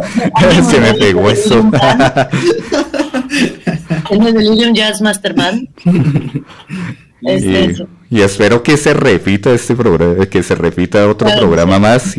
Se 0.69 0.79
me 0.79 0.93
pegó 0.95 1.29
eso. 1.29 1.69
Es 4.09 4.11
el 4.11 4.33
Delirium 4.33 4.73
Jazz 4.73 5.01
Master 5.01 5.33
Band. 5.33 5.67
Es 7.21 7.43
y, 8.09 8.21
espero 8.21 8.63
que 8.63 8.77
se 8.77 8.93
repita 8.93 9.53
este 9.53 9.75
programa, 9.75 10.25
que 10.25 10.43
se 10.43 10.55
repita 10.55 11.07
otro 11.07 11.27
Claro, 11.27 11.41
programa 11.47 11.75
sí. 11.75 11.81
más 11.81 12.17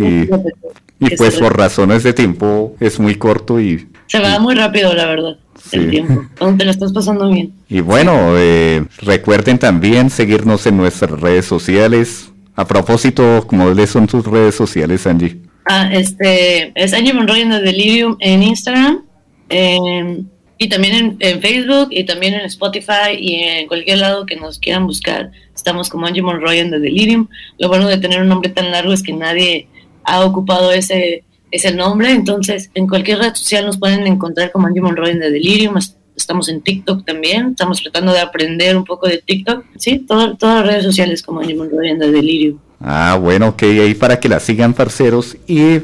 y, 1.00 1.16
pues 1.16 1.36
por 1.36 1.56
razones 1.56 2.02
de 2.02 2.12
tiempo 2.12 2.74
es 2.80 2.98
muy 2.98 3.16
corto 3.16 3.60
y, 3.60 3.88
Se 4.06 4.18
va 4.20 4.38
muy 4.38 4.54
rápido, 4.54 4.94
la 4.94 5.06
verdad, 5.06 5.36
Sí. 5.70 5.76
el 5.76 5.90
tiempo. 5.90 6.26
Cuando 6.38 6.58
te 6.58 6.64
lo 6.64 6.70
estás 6.70 6.92
pasando 6.92 7.30
bien. 7.30 7.52
y 7.68 7.80
bueno, 7.80 8.36
eh, 8.36 8.84
recuerden 8.98 9.58
también 9.58 10.10
seguirnos 10.10 10.66
en 10.66 10.76
nuestras 10.76 11.10
redes 11.10 11.46
sociales. 11.46 12.30
A 12.56 12.66
propósito, 12.66 13.44
¿cómo 13.46 13.74
son 13.86 14.06
tus 14.06 14.24
redes 14.26 14.54
sociales, 14.54 15.06
Angie? 15.06 15.38
Ah, 15.66 15.88
este, 15.92 16.72
es 16.74 16.92
Angie 16.92 17.14
Monroy 17.14 17.40
en 17.40 17.50
The 17.50 17.60
Delirium 17.60 18.16
en 18.20 18.42
Instagram, 18.42 19.04
em, 19.48 20.26
y 20.58 20.68
también 20.68 20.94
en, 20.94 21.16
en 21.18 21.40
Facebook, 21.40 21.88
y 21.90 22.04
también 22.04 22.34
en 22.34 22.42
Spotify, 22.42 23.16
y 23.18 23.34
en 23.42 23.66
cualquier 23.66 23.98
lado 23.98 24.26
que 24.26 24.36
nos 24.36 24.58
quieran 24.58 24.86
buscar. 24.86 25.32
Estamos 25.54 25.88
como 25.88 26.06
Angie 26.06 26.22
Monroy 26.22 26.58
en 26.58 26.70
The 26.70 26.78
Delirium. 26.78 27.28
Lo 27.58 27.68
bueno 27.68 27.88
de 27.88 27.98
tener 27.98 28.20
un 28.20 28.28
nombre 28.28 28.50
tan 28.50 28.70
largo 28.70 28.92
es 28.92 29.02
que 29.02 29.12
nadie 29.12 29.66
ha 30.04 30.24
ocupado 30.24 30.70
ese, 30.70 31.24
ese 31.54 31.72
nombre, 31.72 32.10
entonces 32.10 32.70
en 32.74 32.86
cualquier 32.86 33.18
red 33.18 33.34
social 33.34 33.64
nos 33.66 33.78
pueden 33.78 34.06
encontrar 34.06 34.50
como 34.52 34.66
Angie 34.66 34.80
Monroy 34.82 35.10
en 35.12 35.20
Delirium. 35.20 35.76
Es- 35.78 35.96
Estamos 36.16 36.48
en 36.48 36.62
TikTok 36.62 37.04
también, 37.04 37.48
estamos 37.50 37.82
tratando 37.82 38.12
de 38.12 38.20
aprender 38.20 38.76
un 38.76 38.84
poco 38.84 39.08
de 39.08 39.18
TikTok. 39.18 39.64
Sí, 39.76 39.98
todo- 39.98 40.36
todas 40.36 40.58
las 40.58 40.66
redes 40.68 40.84
sociales 40.84 41.22
como 41.24 41.40
Angie 41.40 41.56
Monroy 41.56 41.88
en 41.90 41.98
Delirium. 41.98 42.58
Ah, 42.80 43.18
bueno, 43.20 43.48
ok, 43.48 43.62
ahí 43.64 43.94
para 43.94 44.20
que 44.20 44.28
la 44.28 44.38
sigan, 44.38 44.74
parceros. 44.74 45.36
Y 45.48 45.80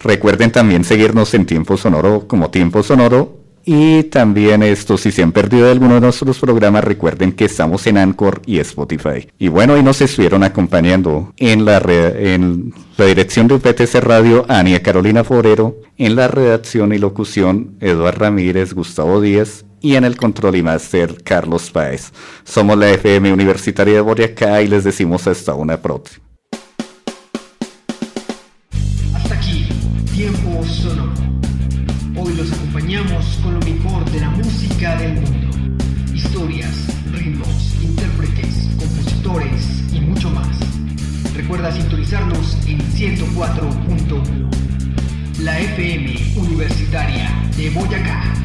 recuerden 0.00 0.52
también 0.52 0.84
seguirnos 0.84 1.34
en 1.34 1.46
Tiempo 1.46 1.76
Sonoro 1.76 2.28
como 2.28 2.50
Tiempo 2.52 2.84
Sonoro. 2.84 3.41
Y 3.64 4.04
también 4.04 4.62
esto, 4.62 4.98
si 4.98 5.12
se 5.12 5.22
han 5.22 5.32
perdido 5.32 5.70
alguno 5.70 5.94
de 5.94 6.00
nuestros 6.00 6.38
programas, 6.38 6.82
recuerden 6.82 7.32
que 7.32 7.44
estamos 7.44 7.86
en 7.86 7.98
Anchor 7.98 8.42
y 8.44 8.58
Spotify. 8.58 9.28
Y 9.38 9.48
bueno, 9.48 9.74
ahí 9.74 9.82
nos 9.82 10.00
estuvieron 10.00 10.42
acompañando 10.42 11.32
en 11.36 11.64
la, 11.64 11.78
en 11.78 12.74
la 12.96 13.04
dirección 13.06 13.46
de 13.46 13.54
UPTC 13.54 13.94
Radio, 14.00 14.44
Ania 14.48 14.82
Carolina 14.82 15.22
Forero, 15.22 15.76
en 15.96 16.16
la 16.16 16.28
redacción 16.28 16.92
y 16.92 16.98
locución, 16.98 17.76
Eduardo 17.80 18.18
Ramírez, 18.18 18.74
Gustavo 18.74 19.20
Díaz, 19.20 19.64
y 19.80 19.96
en 19.96 20.04
el 20.04 20.16
control 20.16 20.56
y 20.56 20.62
máster, 20.62 21.22
Carlos 21.22 21.70
Páez. 21.70 22.12
Somos 22.44 22.78
la 22.78 22.90
FM 22.90 23.32
Universitaria 23.32 23.94
de 23.94 24.00
Boyacá 24.00 24.62
y 24.62 24.68
les 24.68 24.84
decimos 24.84 25.26
hasta 25.26 25.54
una 25.54 25.80
próxima. 25.80 26.24
Hasta 29.14 29.34
aquí, 29.34 29.68
tiempo. 30.14 30.62
Con 33.02 33.54
lo 33.54 33.60
mejor 33.66 34.08
de 34.12 34.20
la 34.20 34.30
música 34.30 34.94
del 34.94 35.14
mundo. 35.14 35.50
Historias, 36.14 36.86
ritmos, 37.10 37.74
intérpretes, 37.82 38.68
compositores 38.78 39.82
y 39.92 40.00
mucho 40.02 40.30
más. 40.30 40.56
Recuerda 41.34 41.72
sintonizarnos 41.72 42.56
en 42.64 42.78
104.1. 42.78 44.48
La 45.40 45.58
FM 45.58 46.14
Universitaria 46.36 47.28
de 47.56 47.70
Boyacá. 47.70 48.41